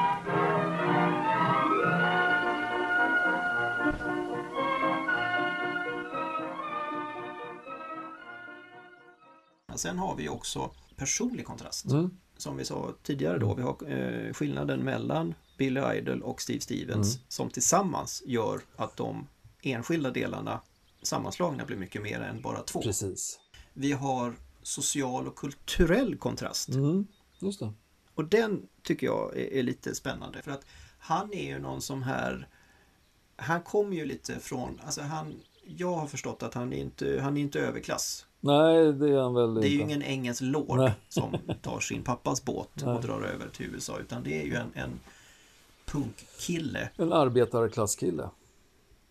[9.76, 11.86] Sen har vi också personlig kontrast.
[11.91, 12.17] Mm.
[12.38, 17.15] Som vi sa tidigare då, vi har eh, skillnaden mellan Billy Idol och Steve Stevens
[17.15, 17.26] Mm.
[17.28, 19.28] som tillsammans gör att de
[19.62, 20.62] enskilda delarna
[21.02, 22.82] sammanslagna blir mycket mer än bara två.
[22.82, 23.39] Precis.
[23.74, 26.70] Vi har social och kulturell kontrast.
[26.70, 27.08] Mm.
[27.39, 27.74] Just det.
[28.15, 30.65] Och den tycker jag är, är lite spännande för att
[31.00, 32.48] han är ju någon som här
[33.36, 37.38] Han kommer ju lite från, alltså han Jag har förstått att han är inte, han
[37.38, 38.26] är inte överklass.
[38.39, 39.84] Nej, det är han väl Det är ju inte.
[39.84, 40.91] ingen engelsk lord Nej.
[41.10, 44.72] som tar sin pappas båt och drar över till USA utan det är ju en,
[44.74, 45.00] en
[45.91, 46.89] punkkille.
[46.97, 48.30] En arbetarklasskille.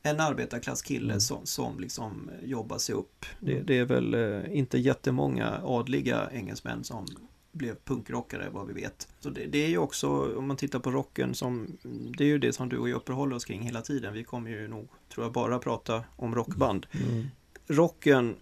[0.03, 1.21] En arbetarklasskille Mm.
[1.21, 3.27] som, som liksom jobbar sig upp.
[3.41, 7.07] Det, det är väl eh, inte jättemånga adliga engelsmän som
[7.53, 9.09] blev punkrockare vad vi vet.
[9.21, 11.77] Så det, det är ju också, om man tittar på rocken som,
[12.19, 14.13] det är ju det som du och jag uppehåller oss kring hela tiden.
[14.15, 16.87] Vi kommer ju nog, tror jag, bara prata om rockband.
[16.93, 17.27] Mm.
[17.67, 18.37] Rockens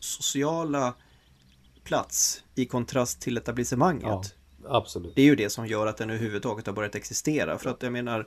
[0.00, 0.94] sociala
[1.84, 4.02] plats i kontrast till etablissemanget.
[4.04, 4.22] Ja.
[4.68, 5.12] Absolut.
[5.16, 7.58] Det är ju det som gör att den överhuvudtaget har börjat existera.
[7.58, 8.26] För att jag menar,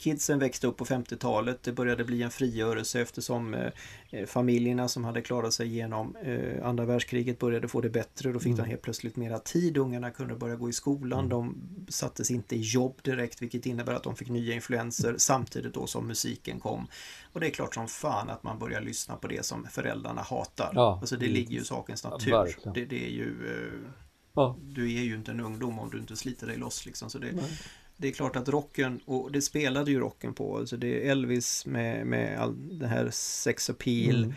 [0.00, 1.62] kidsen växte upp på 50-talet.
[1.62, 3.72] Det började bli en frigörelse eftersom eh,
[4.10, 8.32] eh, familjerna som hade klarat sig igenom eh, andra världskriget började få det bättre.
[8.32, 9.76] Då fick de helt plötsligt mera tid.
[9.78, 11.28] Ungarna kunde börja gå i skolan.
[11.28, 11.56] De
[11.88, 16.06] sattes inte i jobb direkt vilket innebär att de fick nya influenser samtidigt då som
[16.06, 16.86] musiken kom.
[17.32, 20.70] Och det är klart som fan att man börjar lyssna på det som föräldrarna hatar.
[20.74, 22.72] Ja, alltså det ligger ju i sakens natur.
[22.74, 23.90] det, det är ju eh,
[24.34, 24.56] Ja.
[24.62, 27.10] du är ju inte en ungdom om du inte sliter dig loss liksom.
[27.10, 27.58] Så det, Nej.
[27.96, 31.66] det är klart att rocken, och det spelade ju rocken på, alltså det är Elvis
[31.66, 34.34] med, med all det här sex appeal, Mm.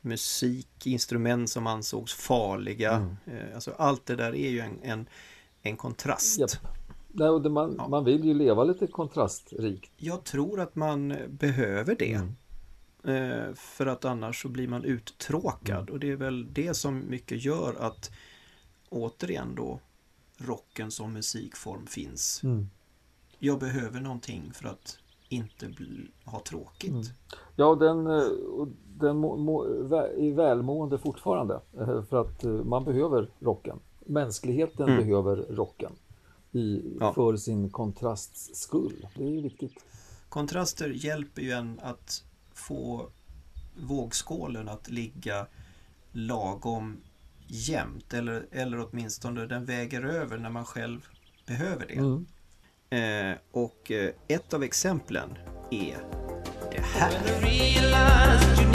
[0.00, 2.92] musik, instrument som ansågs farliga.
[2.92, 3.16] Mm.
[3.48, 5.06] Eh, Alltså allt det där är ju en, en,
[5.62, 6.38] en kontrast.
[6.38, 6.50] Japp.
[7.14, 7.88] Nej, och det man, Ja.
[7.88, 9.90] man vill ju leva lite kontrastrikt.
[9.96, 12.12] Jag tror att man behöver det.
[13.04, 13.32] Mm.
[13.48, 15.92] Eh, För att annars så blir man uttråkad Mm.
[15.92, 18.10] och det är väl det som mycket gör att
[18.92, 19.80] återigen då
[20.38, 22.40] rocken som musikform finns.
[22.44, 22.70] Mm.
[23.38, 26.90] Jag behöver någonting för att inte bli, ha tråkigt.
[26.90, 27.04] Mm.
[27.56, 28.22] Ja, den, eh,
[28.98, 31.60] den må, må, vä- är välmående fortfarande.
[31.78, 33.78] eh, För att eh, man behöver rocken.
[34.06, 34.96] Mänskligheten Mm.
[35.06, 35.92] behöver rocken.
[36.52, 37.12] I, Ja.
[37.14, 39.08] För sin kontrasts skull.
[39.16, 39.74] Det är ju viktigt.
[40.28, 42.24] Kontraster hjälper ju en att
[42.54, 43.06] få
[43.80, 45.46] vågskålen att ligga
[46.12, 46.96] lagom
[47.52, 51.06] jämnt eller, eller åtminstone den väger över när man själv
[51.46, 51.94] behöver det.
[51.94, 52.26] Mm.
[52.90, 55.38] Eh, och eh, ett av exemplen
[55.70, 55.96] är
[56.72, 58.71] det här.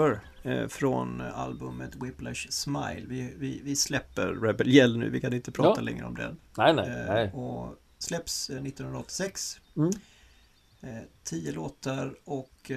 [0.00, 3.02] Lover eh, från albumet Whiplash Smile.
[3.08, 5.84] Vi, vi, vi släpper Rebel Yell nu, vi kan inte prata Ja.
[5.84, 6.38] längre om den.
[6.56, 7.32] Nej, nej, Eh, nej.
[7.32, 9.60] Och släpps eh, 1986.
[9.76, 9.90] Mm.
[10.80, 12.70] Eh, tio låtar och,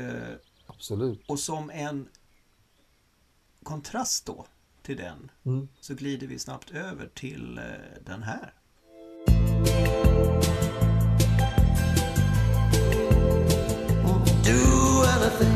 [0.67, 1.21] Absolut.
[1.27, 2.07] och som en
[3.63, 4.45] kontrast då
[4.81, 5.67] till den Mm.
[5.79, 7.59] så glider vi snabbt över till
[8.05, 8.53] den här.
[14.43, 15.52] Do anything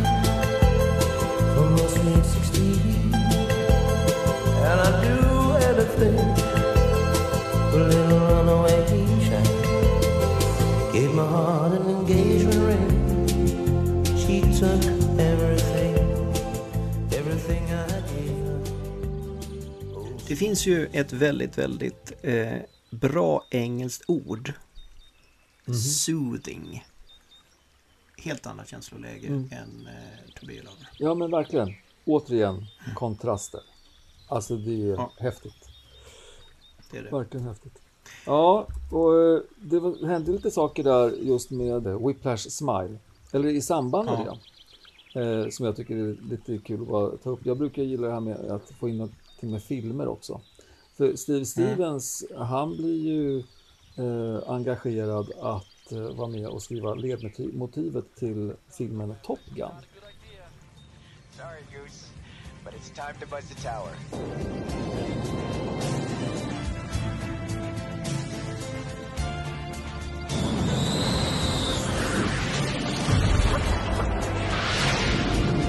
[20.28, 22.58] Det finns ju ett väldigt, väldigt eh,
[22.90, 24.54] bra engelskt ord.
[25.66, 25.76] Mhm.
[25.76, 26.86] Soothing.
[28.18, 29.50] Helt annat känsloläge Mm.
[29.52, 30.90] än eh, To be a lover.
[30.98, 31.74] Ja, men verkligen.
[32.06, 33.62] Återigen, kontraster.
[34.28, 35.12] Alltså, det är Ja.
[35.20, 35.70] häftigt.
[36.92, 37.10] Det är det.
[37.10, 37.80] Verkligen häftigt.
[38.26, 42.98] Ja, och eh, det var- hände lite saker där just med Whiplash Smile.
[43.32, 44.38] Eller i samband med Ja.
[45.14, 45.44] det.
[45.44, 47.46] Eh, som jag tycker är lite kul att ta upp.
[47.46, 49.02] Jag brukar gilla det här med att få in
[49.38, 50.42] någonting med filmer också.
[50.94, 53.40] För Steve Stevens, han blir ju
[53.98, 59.70] eh, engagerad att eh, vara med och skriva ledmotivet till filmen Top Gun.
[61.38, 62.08] Sorry, Goose,
[62.66, 63.92] but it's time to buzz the tower.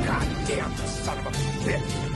[0.07, 1.31] God damn son of a
[1.66, 2.08] bitch!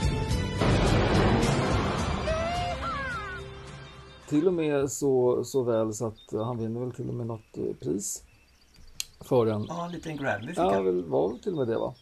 [4.29, 7.57] Till och med så, så väl så att han vinner väl till och med något
[7.57, 8.23] eh, pris.
[9.21, 10.85] för en Ja, en liten Grammy fick Ja, han.
[10.85, 11.93] väl, var väl till och med det va?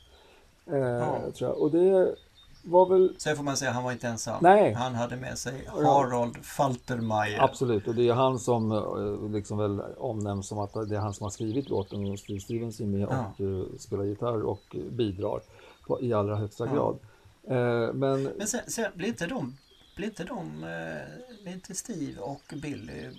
[0.71, 1.31] Eh, Ja.
[1.37, 1.59] tror jag.
[1.61, 2.15] Och det
[2.63, 4.37] var väl Sen får man säga han var inte ensam.
[4.41, 4.73] Nej.
[4.73, 7.41] Han hade med sig Harald Faltermeyer.
[7.43, 11.13] absolut, och det är han som eh, liksom väl omnämns som att det är han
[11.13, 13.25] som har skrivit låten och Steve Stevens är med Ja.
[13.37, 15.41] och eh, spelar gitarr och bidrar
[15.87, 16.73] på, i allra högsta Ja.
[16.73, 16.97] grad.
[17.95, 19.57] Men Men sen, sen blir inte de,
[20.01, 23.09] blir inte de, eh, blir inte Steve och Billy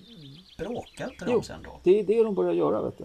[0.59, 1.43] bråkar inte de Jo.
[1.43, 1.71] sen då?
[1.83, 3.05] det är det de börjar göra vet du.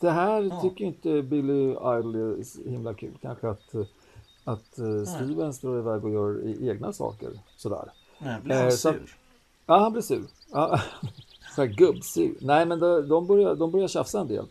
[0.00, 0.60] Det här Ja.
[0.60, 3.18] tycker inte Billy Idol är så himla kul.
[3.22, 3.84] Kanske att, eh,
[4.44, 7.92] att eh, Stevens drar iväg och gör egna saker sådär.
[8.18, 9.16] Nej, blir han Eh, så att- sur?
[9.66, 10.24] Ja, han blir sur.
[10.52, 10.80] Ja,
[11.54, 12.34] så här gubbsur.
[12.40, 14.44] Nej, men de, de, börjar, de börjar tjafsa en del.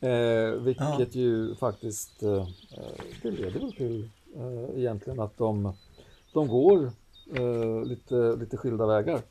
[0.00, 2.32] Eh, vilket ju faktiskt, eh,
[2.76, 2.86] eh,
[3.22, 5.72] det leder väl till eh, egentligen att de,
[6.32, 6.90] de går
[7.34, 9.22] eh, lite, lite skilda vägar.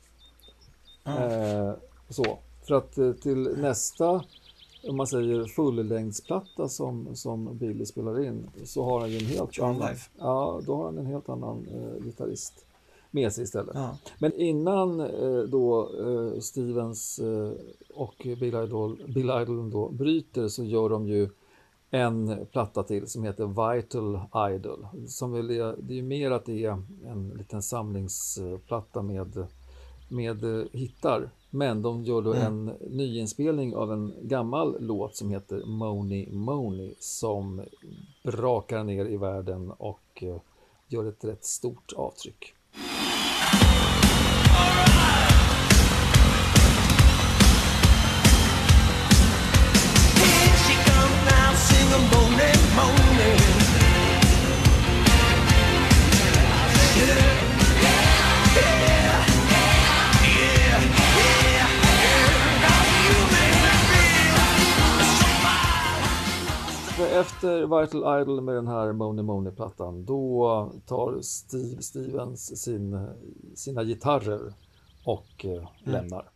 [1.04, 1.72] Eh,
[2.08, 2.38] så.
[2.66, 4.24] För att eh, till nästa,
[4.88, 9.58] om man säger fullängdsplatta som, som Billy spelar in, så har han ju en helt
[9.58, 10.10] John annan, Life.
[10.18, 12.64] ja, då har han en helt annan eh, gitarrist
[13.10, 13.74] med sig istället.
[13.74, 13.98] Ja.
[14.18, 17.52] Men innan eh, då eh, Stevens eh,
[17.94, 21.28] och Bill Idol, Bill Idol då bryter så gör de ju
[21.90, 24.20] en platta till som heter Vital
[24.54, 24.86] Idol.
[25.06, 29.46] Som väl är, det är ju mer att det är en liten samlingsplatta med,
[30.08, 31.30] med eh, hittar.
[31.50, 37.62] Men de gör då en nyinspelning av en gammal låt som heter Money Money som
[38.24, 40.36] brakar ner i världen och eh,
[40.88, 42.54] gör ett rätt stort avtryck.
[44.50, 45.17] Here
[67.08, 73.08] efter Vital Idol med den här Money Money-plattan, då tar Steve Stevens sin,
[73.54, 74.52] sina gitarrer
[75.04, 76.30] och eh, lämnar.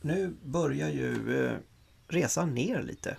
[0.00, 1.52] Nu börjar ju eh,
[2.08, 3.16] resan ner lite.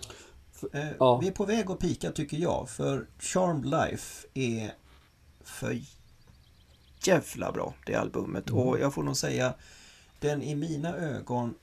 [0.72, 1.18] Eh, ja.
[1.18, 4.74] Vi är på väg att pika tycker jag, för Charmed Life är
[5.44, 5.80] för
[7.06, 8.50] jävla bra, det albumet.
[8.50, 8.62] Mm.
[8.62, 9.54] Och jag får nog säga,
[10.20, 11.54] den i mina ögon,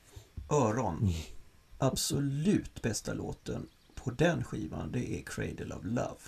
[0.50, 1.12] öron, Mm.
[1.78, 3.68] absolut bästa låten
[4.04, 6.20] på den skivan, det är Cradle of Love.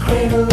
[0.00, 0.49] Cradle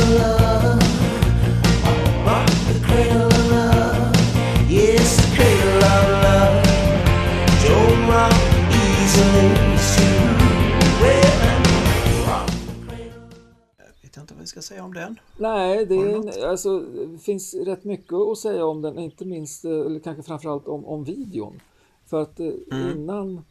[14.68, 15.20] säga om den.
[15.38, 19.72] Nej, det, en- alltså, det finns rätt mycket att säga om den, inte minst, eh,
[19.72, 21.60] eller kanske framförallt om, om videon.
[22.06, 22.52] För att eh,
[22.96, 23.42] innan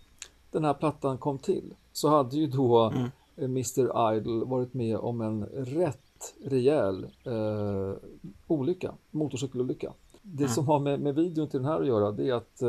[0.50, 2.92] den här plattan kom till så hade ju då
[3.36, 7.92] eh, Mr Idol varit med om en rätt rejäl eh,
[8.46, 9.92] olycka, motorcykelolycka.
[10.22, 12.62] Det som har med, med videon till den här att göra det är att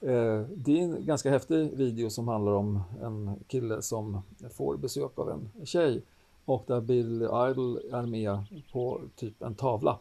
[0.00, 5.18] Eh, Det är en ganska häftig video som handlar om en kille som får besök
[5.18, 6.02] av en tjej
[6.44, 8.38] och där Bill Idol är med
[8.72, 9.98] på typ en tavla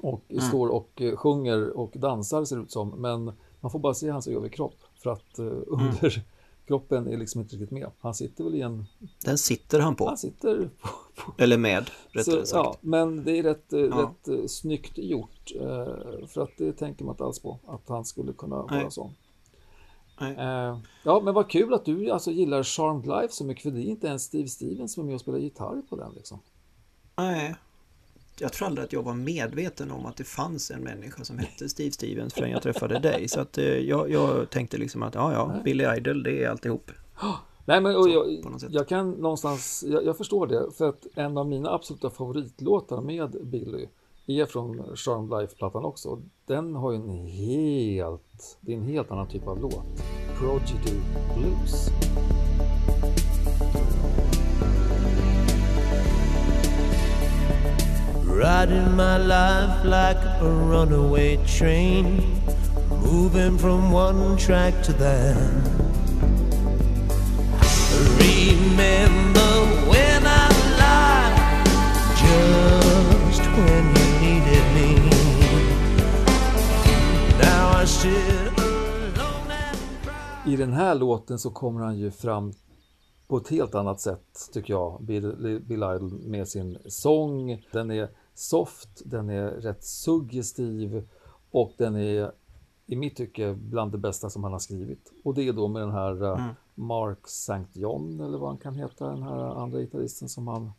[0.00, 3.94] och står och eh, sjunger och dansar ser det ut som men man får bara
[3.94, 6.24] se hans överkropp för att eh, under
[6.66, 7.90] kroppen är liksom inte riktigt med.
[8.00, 8.84] Han sitter väl i en,
[9.24, 10.06] Den sitter han på.
[10.08, 12.52] han sitter på, på Eller med, rättare sagt.
[12.52, 13.96] ja, men det är rätt, eh, Ja.
[14.24, 18.04] rätt eh, snyggt gjort eh, för att det tänker man inte alls på att han
[18.04, 18.90] skulle kunna vara Nej.
[18.90, 19.10] sån.
[20.20, 20.36] Nej.
[20.38, 23.80] Eh, ja, men vad kul att du alltså gillar Charmed Life så mycket för det
[23.80, 26.38] är inte ens Steve Stevens som är med och spelar gitarr på den liksom.
[27.16, 27.54] Nej.
[28.38, 31.68] Jag tror aldrig att jag var medveten om att det fanns en människa som hette
[31.68, 33.28] Steve Stevens förrän jag träffade dig.
[33.28, 36.90] Så att eh, jag, jag tänkte liksom att ja, ja, Billy Idol, det är alltihop.
[37.64, 41.38] Nej, men och Så, jag, jag kan någonstans, jag, jag förstår det, för att en
[41.38, 43.86] av mina absoluta favoritlåtar med Billy
[44.26, 46.08] är från Charmed Life-plattan också.
[46.08, 50.04] Och Den har ju en helt, det är en helt annan typ av låt.
[50.38, 51.00] Prodigy
[51.36, 51.90] Blues.
[58.26, 62.22] Riding my life like a runaway train,
[62.90, 65.34] moving from one track to the
[68.18, 69.50] Remember
[69.90, 70.48] when I
[70.78, 71.34] lied
[72.18, 74.01] just when
[80.46, 82.52] I den här låten så kommer han ju fram
[83.28, 87.62] på ett helt annat sätt tycker jag, Bill, Bill Idol med sin sång.
[87.72, 91.08] Den är soft, den är rätt suggestiv
[91.50, 92.32] och den är
[92.86, 95.12] i mitt tycke bland det bästa som han har skrivit.
[95.24, 96.54] Och det är då med den här eh, Mm.
[96.74, 97.66] Mark St.
[97.80, 100.70] John eller vad han kan heta, den här andra gitarristen som han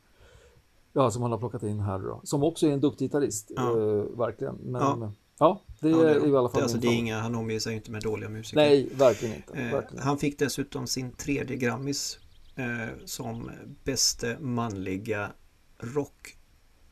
[0.93, 2.21] Ja, som han har plockat in här då.
[2.23, 3.71] Som också är en duktig gitarrist, Ja.
[3.71, 4.55] eh, verkligen.
[4.55, 5.11] Men Ja.
[5.39, 7.75] ja, det Ja, är i alla fall det, alltså, det är inga, Han omger sig
[7.75, 8.55] inte med dåliga musiker.
[8.57, 9.53] Nej, verkligen inte.
[9.53, 10.03] Eh, verkligen.
[10.03, 12.17] han fick dessutom sin tredje Grammis
[12.55, 12.65] eh,
[13.05, 13.51] som
[13.83, 15.31] bäste manliga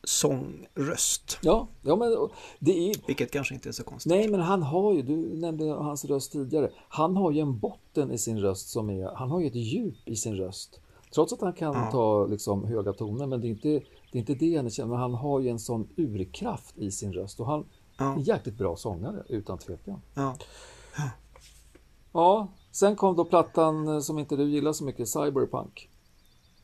[0.02, 1.38] rocksångröst.
[1.42, 2.28] Ja, ja, men
[2.58, 4.10] det är Vilket kanske inte är så konstigt.
[4.10, 8.12] Nej, men han har ju, du nämnde hans röst tidigare, han har ju en botten
[8.12, 10.80] i sin röst som är, han har ju ett djup i sin röst.
[11.14, 11.88] Trots att han kan Ja.
[11.90, 14.98] ta liksom höga toner, men det är inte det, är inte det han känner, men
[14.98, 17.64] han har ju en sån urkraft i sin röst och han
[17.96, 20.02] Ja, jäkligt bra sångare, utan tvekan.
[20.14, 20.36] ja.
[22.12, 25.88] Ja, sen kom då plattan eh, som inte du gillar så mycket, Cyberpunk.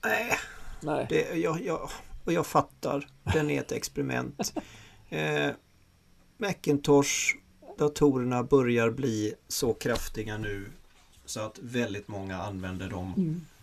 [0.05, 0.33] Nej,
[0.81, 1.91] Nej, det, jag, jag,
[2.25, 3.09] och jag fattar.
[3.33, 4.55] Den är ett experiment.
[5.11, 5.51] Eh,
[6.39, 7.37] Macintosh,
[7.79, 10.71] datorerna börjar bli så kraftiga nu
[11.25, 13.58] så att väldigt många använder dem eh,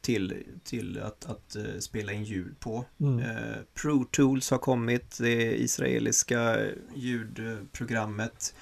[0.00, 2.84] till, till att, att eh, spela in ljud på.
[3.00, 3.18] Mm.
[3.18, 6.56] Eh, Pro Tools har kommit, det israeliska
[6.94, 8.54] ljudprogrammet.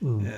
[0.00, 0.26] Mm.
[0.26, 0.32] Eh,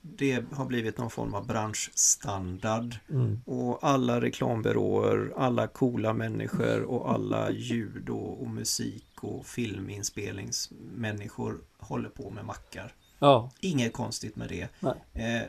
[0.00, 2.96] det har blivit någon form av branschstandard.
[3.10, 3.40] Mm.
[3.44, 12.08] Och alla reklambyråer, alla coola människor och alla ljud och, och musik och filminspelningsmänniskor håller
[12.08, 12.94] på med mackar.
[13.18, 14.68] Ja, Inget konstigt med det.
[14.80, 14.94] nej.
[15.12, 15.42] Eh,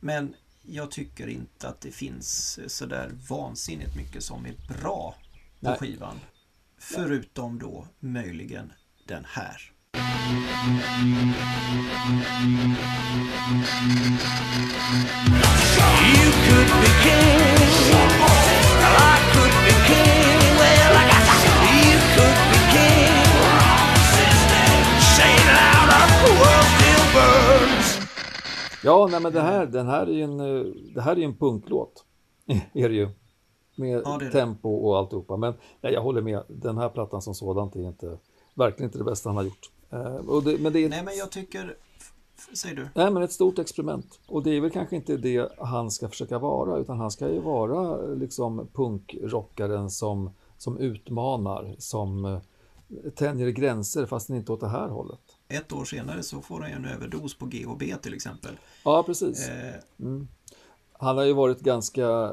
[0.00, 0.34] men
[0.66, 5.14] jag tycker inte att det finns sådär vansinnigt mycket som är bra
[5.60, 5.78] på Nej.
[5.78, 6.20] skivan.
[6.78, 8.72] Förutom då möjligen
[9.06, 9.70] den här.
[16.16, 17.64] You could be king.
[18.82, 20.56] I could be king.
[20.58, 21.13] Well, I
[28.84, 30.64] Ja, nej men det här, den här är ju en, eh,
[30.94, 32.04] det här är en punklåt.
[32.72, 33.08] är det ju.
[33.76, 35.36] Med Ja, det tempo och alltihopa.
[35.36, 38.18] Men nej, jag håller med, den här plattan som sådant är inte,
[38.54, 39.70] verkligen inte det bästa han har gjort.
[39.90, 41.76] Eh, det, men det är, Nej men jag tycker...
[42.54, 42.88] Säger du?
[42.94, 44.20] nej, men ett stort experiment.
[44.26, 47.40] Och det är väl kanske inte det han ska försöka vara, utan han ska ju
[47.40, 52.40] vara eh, liksom punkrockaren som, som utmanar, som
[53.14, 55.20] tänjer gränser, fast inte åt det här hållet.
[55.56, 58.50] Ett år senare så får han ju en överdos på GHB till exempel.
[58.84, 59.48] Ja, precis.
[59.48, 59.74] Eh,
[60.98, 62.32] Han har ju varit ganska,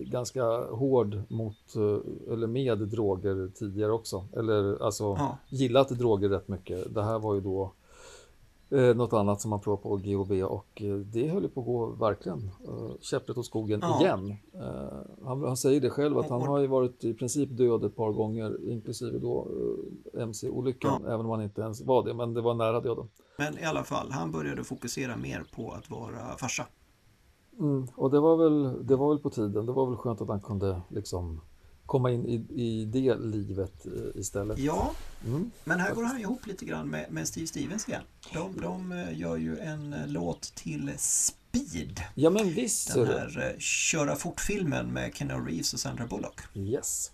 [0.00, 4.26] ganska hård mot, eh, eller med droger tidigare också.
[4.36, 5.38] Eller alltså Ja.
[5.48, 6.94] gillat droger rätt mycket.
[6.94, 7.72] Det här var ju då
[8.72, 11.66] eh, något annat som han provade på GHB och eh, det höll ju på att
[11.66, 14.00] gå verkligen eh, käpprätt åt skogen Ja.
[14.00, 14.36] igen.
[14.54, 17.96] Eh, han, han säger det själv att han har ju varit i princip död ett
[17.96, 19.48] par gånger inklusive då
[20.14, 23.08] eh, MC-olyckan, även om han inte ens var det, men det var nära döden.
[23.38, 26.66] men i alla fall, han började fokusera mer på att vara farsa.
[27.58, 29.66] Mm, och det var, väl, det var väl på tiden.
[29.66, 31.40] Det var väl skönt att han kunde liksom
[31.92, 34.58] komma in i, i det livet eh, istället.
[34.58, 34.94] Ja,
[35.26, 35.50] Mm.
[35.64, 38.02] men här går han ihop lite grann med, med Steve Stevens igen.
[38.32, 42.00] De, de eh, gör ju en eh, låt till Speed.
[42.14, 42.94] Ja men visst.
[42.94, 46.40] Den här köra fort-filmen med Keanu Reeves och Sandra Bullock.
[46.54, 47.10] Yes.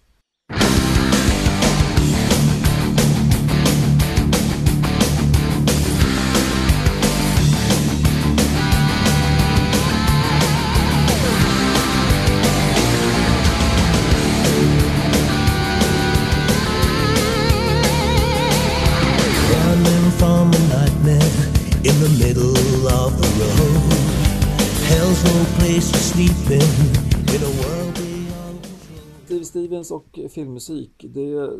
[29.68, 31.50] Stevens och filmmusik, det,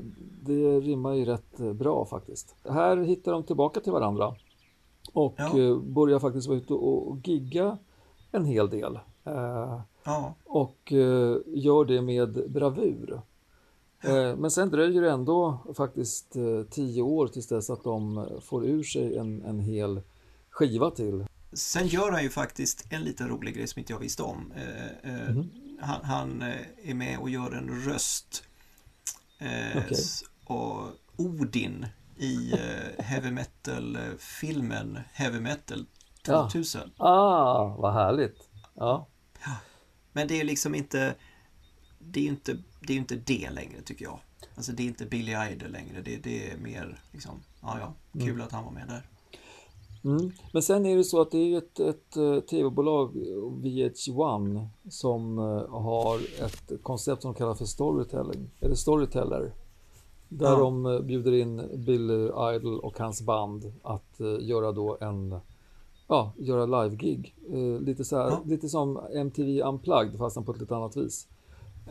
[0.42, 2.54] det rimmar ju rätt eh, bra faktiskt.
[2.68, 4.34] Här hittar de tillbaka till varandra
[5.12, 5.58] och Ja.
[5.58, 7.78] eh, börjar faktiskt vara ute och, gigga
[8.32, 8.98] en hel del.
[9.24, 10.92] Eh, Ja, och
[11.46, 13.20] gör det med bravur.
[14.36, 16.36] Men sen dröjer det ändå faktiskt
[16.70, 20.00] tio år tills dess att de får ur sig en, en hel
[20.50, 21.24] skiva till.
[21.52, 24.52] Sen gör han ju faktiskt en liten rolig grej som inte jag visste om.
[25.28, 25.48] Mhm.
[25.80, 28.44] Han, han eh, är med och gör en röst
[29.38, 35.86] eh, s- och Odin i eh, heavy metal-filmen Heavy Metal
[36.26, 36.42] Ja.
[36.52, 36.90] 2000.
[36.96, 38.48] Ah, vad härligt!
[38.74, 39.06] Ja,
[40.12, 41.14] Men det är liksom inte
[41.98, 44.20] det är inte, det är inte det längre tycker jag.
[44.54, 46.00] Alltså det är inte Billy Idol längre.
[46.02, 48.40] Det, det är mer liksom, ja ja, kul Mm.
[48.46, 49.02] att han var med där.
[50.08, 50.30] Mm.
[50.52, 53.10] Men sen är det så att det är ett, ett eh, tv-bolag,
[53.62, 59.52] VH1, som eh, har ett koncept som de kallar för storytelling, eller storyteller.
[60.28, 60.58] Där Ja.
[60.58, 65.36] de eh, bjuder in Billy Idol och hans band att göra då en,
[66.08, 67.34] ja, göra live-gig.
[67.80, 68.40] Lite, så här, Ja.
[68.44, 71.28] lite som MTV Unplugged fast på ett lite annat vis.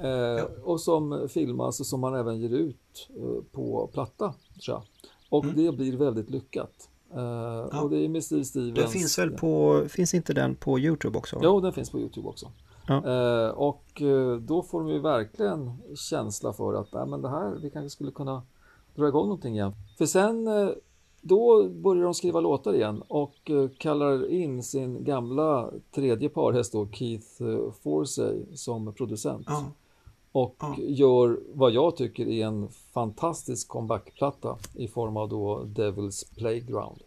[0.02, 3.10] Eh, Och som filmas och som man även ger ut
[3.52, 4.34] på platta.
[4.66, 4.84] Tror jag.
[5.30, 6.90] Och det blir väldigt lyckat.
[7.16, 8.76] Eh, Och det är med Steve Stevens.
[8.76, 11.40] Den finns väl på, finns inte den på Youtube också?
[11.44, 12.52] Jo, den finns på Youtube också.
[12.88, 12.96] Ja.
[12.96, 17.56] Eh, och eh, då får de ju verkligen känsla för att nej, men det här,
[17.62, 18.44] vi kanske skulle kunna
[18.96, 19.74] dra igång någonting igen.
[19.98, 20.48] För sen
[21.22, 27.44] då börjar de skriva låtar igen och kallar in sin gamla tredje parhäst då, Keith
[27.84, 29.46] Forsey som producent.
[29.50, 29.66] Ja.
[30.32, 30.76] Och Ja.
[30.80, 37.02] gör vad jag tycker är en fantastisk comebackplatta i form av då Devil's Playground.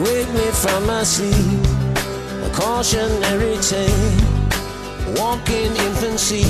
[0.00, 1.66] Wake me from my sleep,
[2.44, 4.16] a cautionary tale.
[5.18, 6.44] Walking infancy,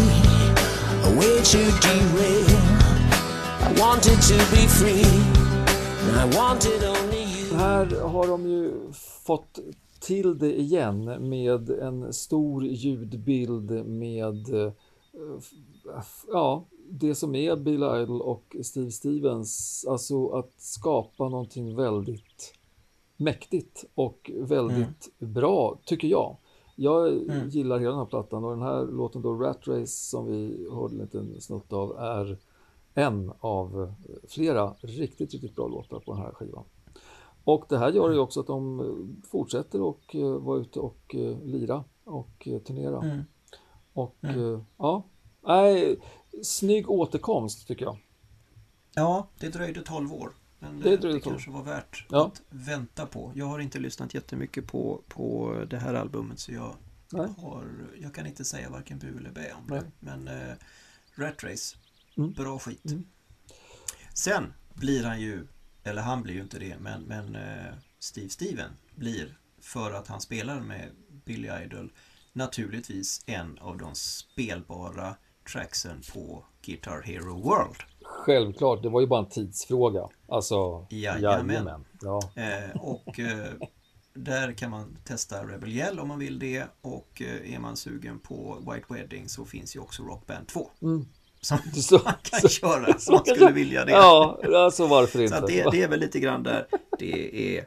[1.04, 2.90] a way to derail.
[3.60, 5.04] I wanted to be free,
[6.06, 7.56] and I wanted only you.
[7.56, 8.92] Här har de ju
[9.26, 9.58] fått
[10.00, 14.72] till det igen med en stor ljudbild med eh,
[16.32, 19.84] ja, det som är Bill Idol och Steve Stevens.
[19.88, 22.54] Alltså att skapa någonting väldigt
[23.16, 26.36] mäktigt och väldigt bra, tycker jag.
[26.82, 30.68] Jag gillar hela den här plattan och den här låten då, Rat Race, som vi
[30.72, 32.38] hörde en liten snutt av, är
[32.94, 33.94] en av
[34.28, 36.64] flera riktigt, riktigt bra låtar på den här skivan.
[37.44, 41.38] Och det här gör ju också att de fortsätter och eh, vara ute och eh,
[41.44, 43.02] lira och eh, turnera.
[43.02, 43.20] Mm.
[43.92, 45.04] Och eh, ja,
[45.46, 46.00] nej,
[46.42, 47.98] snygg återkomst tycker jag.
[48.94, 50.32] Ja, det dröjde 12 år.
[50.60, 51.32] Men Det det, dröjde det 12.
[51.34, 52.26] kanske var värt Ja.
[52.26, 53.32] att vänta på.
[53.34, 56.76] Jag har inte lyssnat jättemycket på, på det här albumet så jag,
[57.38, 57.64] har,
[58.00, 59.80] jag kan inte säga varken bu eller bä om Nej.
[59.80, 59.90] det.
[60.00, 60.54] Men eh,
[61.14, 61.76] Rat Race,
[62.16, 62.32] Mm.
[62.32, 62.84] bra skit.
[62.86, 63.04] Mm.
[64.14, 65.46] Sen blir han ju,
[65.84, 70.20] eller han blir ju inte det, men, men eh, Steve Steven blir, för att han
[70.20, 70.90] spelar med
[71.24, 71.92] Billy Idol,
[72.32, 75.16] naturligtvis en av de spelbara
[75.52, 77.76] tracksen på Guitar Hero World.
[78.24, 80.08] Självklart, det var ju bara en tidsfråga.
[80.28, 81.84] Alltså, Jajamän.
[82.00, 82.20] Ja.
[82.36, 83.46] Eh, och eh,
[84.14, 88.18] där kan man testa Rebel Yell om man vill det och eh, är man sugen
[88.18, 91.06] på White Wedding så finns ju också Rock Band 2 Mm.
[91.40, 93.92] som Så- man kan köra om man skulle vilja det.
[93.92, 95.36] Ja, alltså varför Så inte?
[95.36, 96.66] att det, det är väl lite grann där
[96.98, 97.64] det är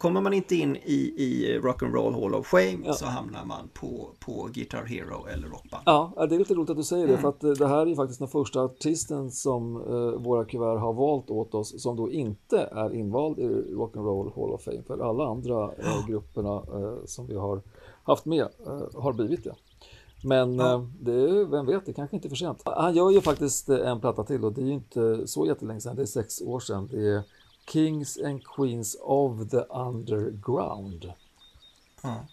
[0.00, 2.92] Kommer man inte in i, i Rock'n'Roll Hall of Fame Ja.
[2.92, 5.82] så hamnar man på, på Guitar Hero eller Rockband.
[5.86, 7.22] Ja, ja, det är lite roligt att du säger det, Mm.
[7.22, 10.92] för att eh, det här är faktiskt den första artisten som eh, våra kuvert har
[10.92, 15.26] valt åt oss som då inte är invald i Rock'n'Roll Hall of Fame, för alla
[15.26, 17.62] andra eh, grupperna eh, som vi har
[18.02, 18.46] haft med
[18.94, 19.54] har blivit det.
[20.24, 20.86] Men Ja.
[21.00, 22.62] det är, vem vet, det kanske inte är för sent.
[22.64, 25.96] Han gör ju faktiskt en platta till och det är ju inte så jättelänge sedan,
[25.96, 26.88] det är sex år sedan.
[26.92, 27.22] Det är
[27.66, 31.12] Kings and Queens of the Underground.
[32.02, 32.24] Ja.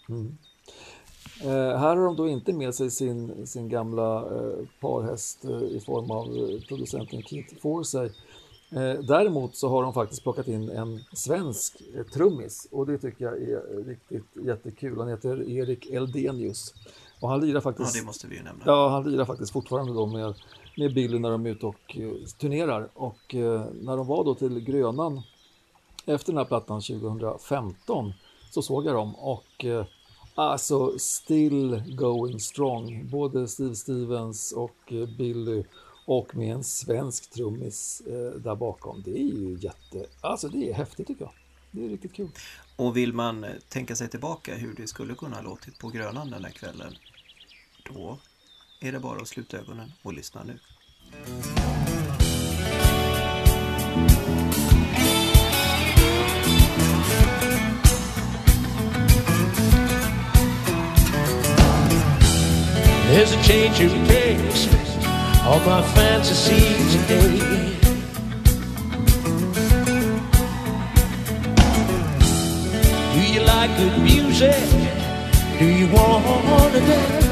[1.41, 5.79] Eh, här har de då inte med sig sin, sin gamla eh, parhäst eh, i
[5.85, 6.25] form av
[6.67, 8.09] producenten Keith Forsey.
[9.07, 11.81] Däremot så har de faktiskt plockat in en svensk
[12.13, 14.99] trummis och det tycker jag är riktigt jättekul.
[14.99, 16.73] Han heter Erik Eldenius
[17.19, 18.63] och han lirar ja, faktiskt det måste vi ju nämna.
[18.65, 20.33] Ja, han lirar faktiskt fortfarande då med,
[20.77, 22.89] med Billy när de är ute och eh, turnerar.
[22.93, 25.21] Och eh, när de var då till Grönan
[26.05, 28.13] efter den här plattan 2015
[28.51, 29.85] så såg jag dem och eh,
[30.35, 33.09] alltså still going strong.
[33.09, 35.63] Både Steve Stevens och eh, Billy
[36.05, 39.01] och med en svensk trummis eh, där bakom.
[39.05, 41.33] Det är ju jätte, alltså det är häftigt tycker jag.
[41.71, 42.29] Det är riktigt kul.
[42.75, 46.29] Och vill man eh, tänka sig tillbaka hur det skulle kunna ha låtit på Grönan
[46.29, 46.93] den där kvällen
[47.93, 48.17] då
[48.79, 50.59] är det bara att sluta ögonen och lyssna nu.
[63.09, 64.67] There's a change of pace
[65.47, 66.59] on my fantasy
[66.91, 67.77] today.
[73.13, 74.69] Do you like good music?
[75.57, 77.26] Do you want to dance?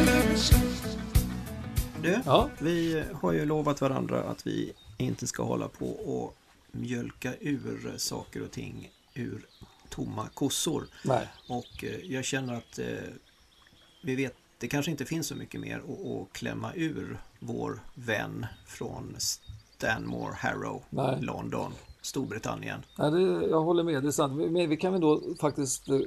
[2.06, 2.49] Du, Ja.
[2.60, 6.36] vi har ju lovat varandra att vi inte ska hålla på och
[6.72, 9.45] mjölka ur saker och ting ur
[9.89, 10.88] tomma kossor.
[11.03, 11.28] Nej.
[11.49, 12.86] Och eh, jag känner att eh,
[14.03, 18.45] vi vet, det kanske inte finns så mycket mer att, att klämma ur vår vän
[18.66, 21.22] från Stanmore Harrow, Nej.
[21.22, 22.80] London, Storbritannien.
[22.97, 24.51] Nej, det, jag håller med, det är sant.
[24.51, 25.99] Men vi kan väl då faktiskt eh,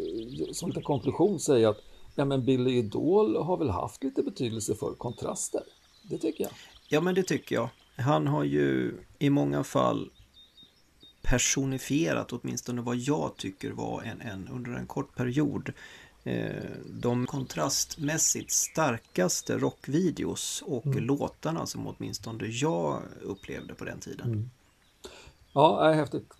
[0.52, 1.80] som lite konklusion säga att
[2.14, 5.62] ja, men Billy Idol har väl haft lite betydelse för kontraster.
[6.08, 6.52] Det tycker jag.
[6.88, 7.68] Ja, men det tycker jag.
[7.96, 10.10] Han har ju i många fall
[11.22, 15.72] personifierat åtminstone vad jag tycker var en, en under en kort period
[16.24, 24.50] eh, de kontrastmässigt starkaste rockvideos och låtarna som åtminstone jag upplevde på den tiden.
[25.52, 26.32] Ja, är häftigt.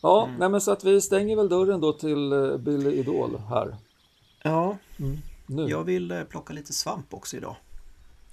[0.00, 3.76] Ja, nej, men så att vi stänger väl dörren då till eh, Billy Idol här.
[4.42, 4.76] Ja,
[5.46, 5.68] Nu.
[5.68, 7.56] jag vill eh, plocka lite svamp också idag.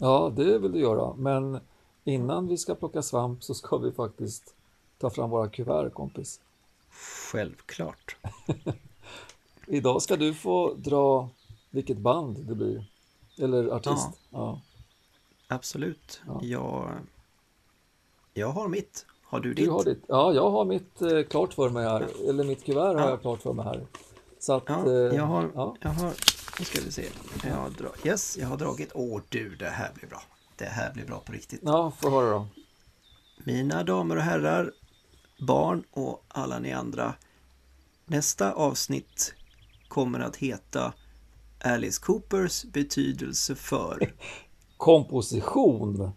[0.04, 1.14] Ja, det vill du göra.
[1.18, 1.60] Men
[2.04, 4.54] innan vi ska plocka svamp så ska vi faktiskt
[4.98, 6.40] ta fram våra kuvert, kompis.
[7.32, 8.16] Självklart.
[9.68, 11.30] Idag ska du få dra
[11.70, 12.86] vilket band det blir.
[13.38, 14.10] Eller artist.
[14.30, 14.60] Ja.
[15.48, 16.22] Absolut.
[16.42, 16.90] Jag,
[18.34, 19.06] jag har mitt.
[19.24, 19.72] Har du Du ditt?
[19.72, 20.04] har ditt.
[20.08, 22.08] Ja, jag har mitt eh, klart för mig här.
[22.30, 23.10] Eller mitt kuvert har Ja.
[23.10, 23.86] jag klart för mig här.
[24.40, 24.64] Så att...
[24.68, 25.76] Ja, eh, jag har, ja.
[25.82, 26.14] jag har,
[26.60, 27.10] nu ska vi se.
[27.44, 28.92] Jag dra, yes, jag har dragit.
[28.94, 30.22] Åh du, det här blir bra.
[30.56, 31.60] Det här blir bra på riktigt.
[31.64, 32.48] ja, få höra då.
[33.44, 34.72] Mina damer och herrar,
[35.48, 37.14] barn och alla ni andra.
[38.06, 39.34] Nästa avsnitt
[39.88, 40.94] kommer att heta
[41.64, 44.14] Alice Coopers betydelse för...
[44.78, 46.12] Komposition.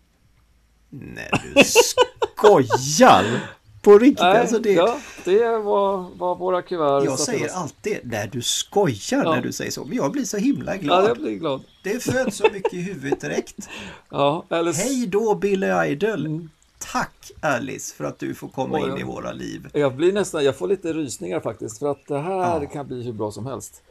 [0.90, 3.50] Nej, du skojar!
[3.86, 4.72] På riktigt, Nej, alltså det...
[4.72, 7.04] ja, det var, var våra kuvert.
[7.04, 9.34] Jag säger alltid, när du skojar Ja.
[9.34, 9.84] när du säger så.
[9.84, 11.04] Men jag blir så himla glad.
[11.04, 11.62] Ja, jag blir glad.
[11.82, 13.68] Det föds så mycket i huvudet direkt.
[14.10, 14.72] Ja, eller...
[14.72, 16.48] Hej då Billy Idol!
[16.78, 19.68] Tack Alice för att du får komma Oj, in i våra liv.
[19.72, 21.78] Jag blir nästan, jag får lite rysningar faktiskt.
[21.78, 22.66] För att det här Ja.
[22.72, 23.82] kan bli hur bra som helst.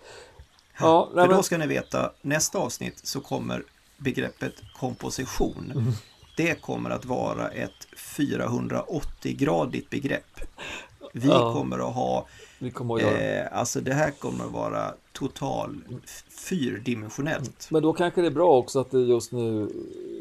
[0.80, 3.64] Ja, För men, då ska ni veta, nästa avsnitt så kommer
[3.98, 5.72] begreppet komposition.
[5.76, 5.94] Mm.
[6.38, 10.40] Det kommer att vara ett 480-gradigt begrepp.
[11.14, 11.54] Vi Ja.
[11.54, 12.28] kommer att ha,
[12.74, 13.02] kommer att
[13.52, 15.82] eh, alltså det här kommer att vara total
[16.30, 17.68] fyrdimensionellt.
[17.72, 19.70] Men då kanske det är bra också att det just nu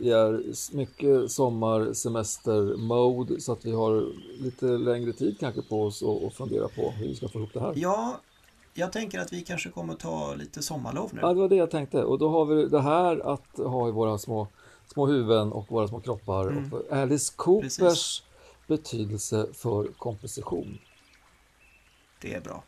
[0.02, 0.42] är
[0.76, 4.06] mycket sommar, semester, mode så att vi har
[4.42, 7.50] lite längre tid kanske på oss att att fundera på hur vi ska få ihop
[7.52, 7.72] det här.
[7.76, 8.20] Ja,
[8.74, 11.20] jag tänker att vi kanske kommer ta lite sommarlov nu.
[11.22, 12.04] Ja, det var det jag tänkte.
[12.04, 14.48] Och då har vi det här att ha i våra små,
[14.94, 16.42] små huvuden och våra små kroppar.
[16.48, 16.64] Mm.
[16.64, 18.22] Och för Alice Coopers Precis.
[18.66, 20.78] betydelse för komposition.
[22.20, 22.62] Det är bra.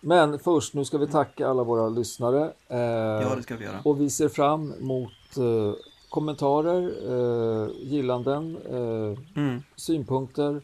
[0.00, 2.52] Men först, nu ska vi tacka alla våra lyssnare.
[2.68, 3.80] Eh, Ja, det ska vi göra.
[3.84, 5.72] Och vi ser fram emot eh,
[6.08, 9.62] kommentarer, eh, gillanden, eh, Mm.
[9.76, 10.60] synpunkter.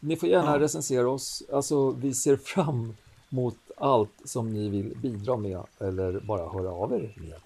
[0.00, 0.58] Ni får gärna Ja.
[0.58, 1.42] recensera oss.
[1.52, 2.96] Alltså, vi ser fram
[3.32, 7.40] emot allt som ni vill bidra med eller bara höra av er med.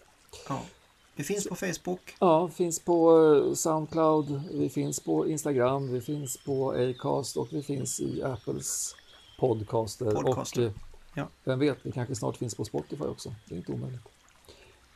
[0.49, 0.61] Ja.
[1.15, 2.17] Vi finns på Facebook.
[2.19, 7.63] Ja, finns på eh, Soundcloud, vi finns på Instagram, vi finns på Acast och vi
[7.63, 8.97] finns i Apples
[9.39, 10.11] podcaster.
[10.11, 10.73] Podcaster, Och eh,
[11.15, 11.29] ja.
[11.45, 13.35] vem vet, vi kanske snart finns på Spotify också.
[13.49, 14.01] Det är inte omöjligt.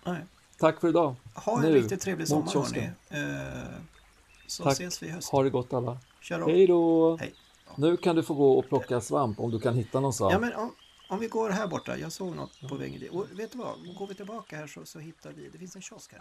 [0.05, 0.25] Nej.
[0.59, 1.15] Tack för idag.
[1.35, 2.91] Ha en Nu, riktigt trevlig sommar hörni.
[3.11, 3.63] Eh,
[4.47, 4.73] så Tack.
[4.73, 5.31] ses vi i höst.
[5.31, 5.99] Ha det gott alla.
[6.47, 7.17] Hej då!
[7.17, 7.35] Hej.
[7.77, 10.33] Nu kan du få gå och plocka svamp om du kan hitta någon svamp.
[10.33, 10.73] Ja, men om,
[11.09, 11.99] om vi går här borta.
[11.99, 13.11] Jag såg något på vägen dit.
[13.11, 13.95] Och vet du vad?
[13.95, 15.49] Går vi tillbaka här så, så hittar vi.
[15.49, 16.21] Det finns en kiosk här.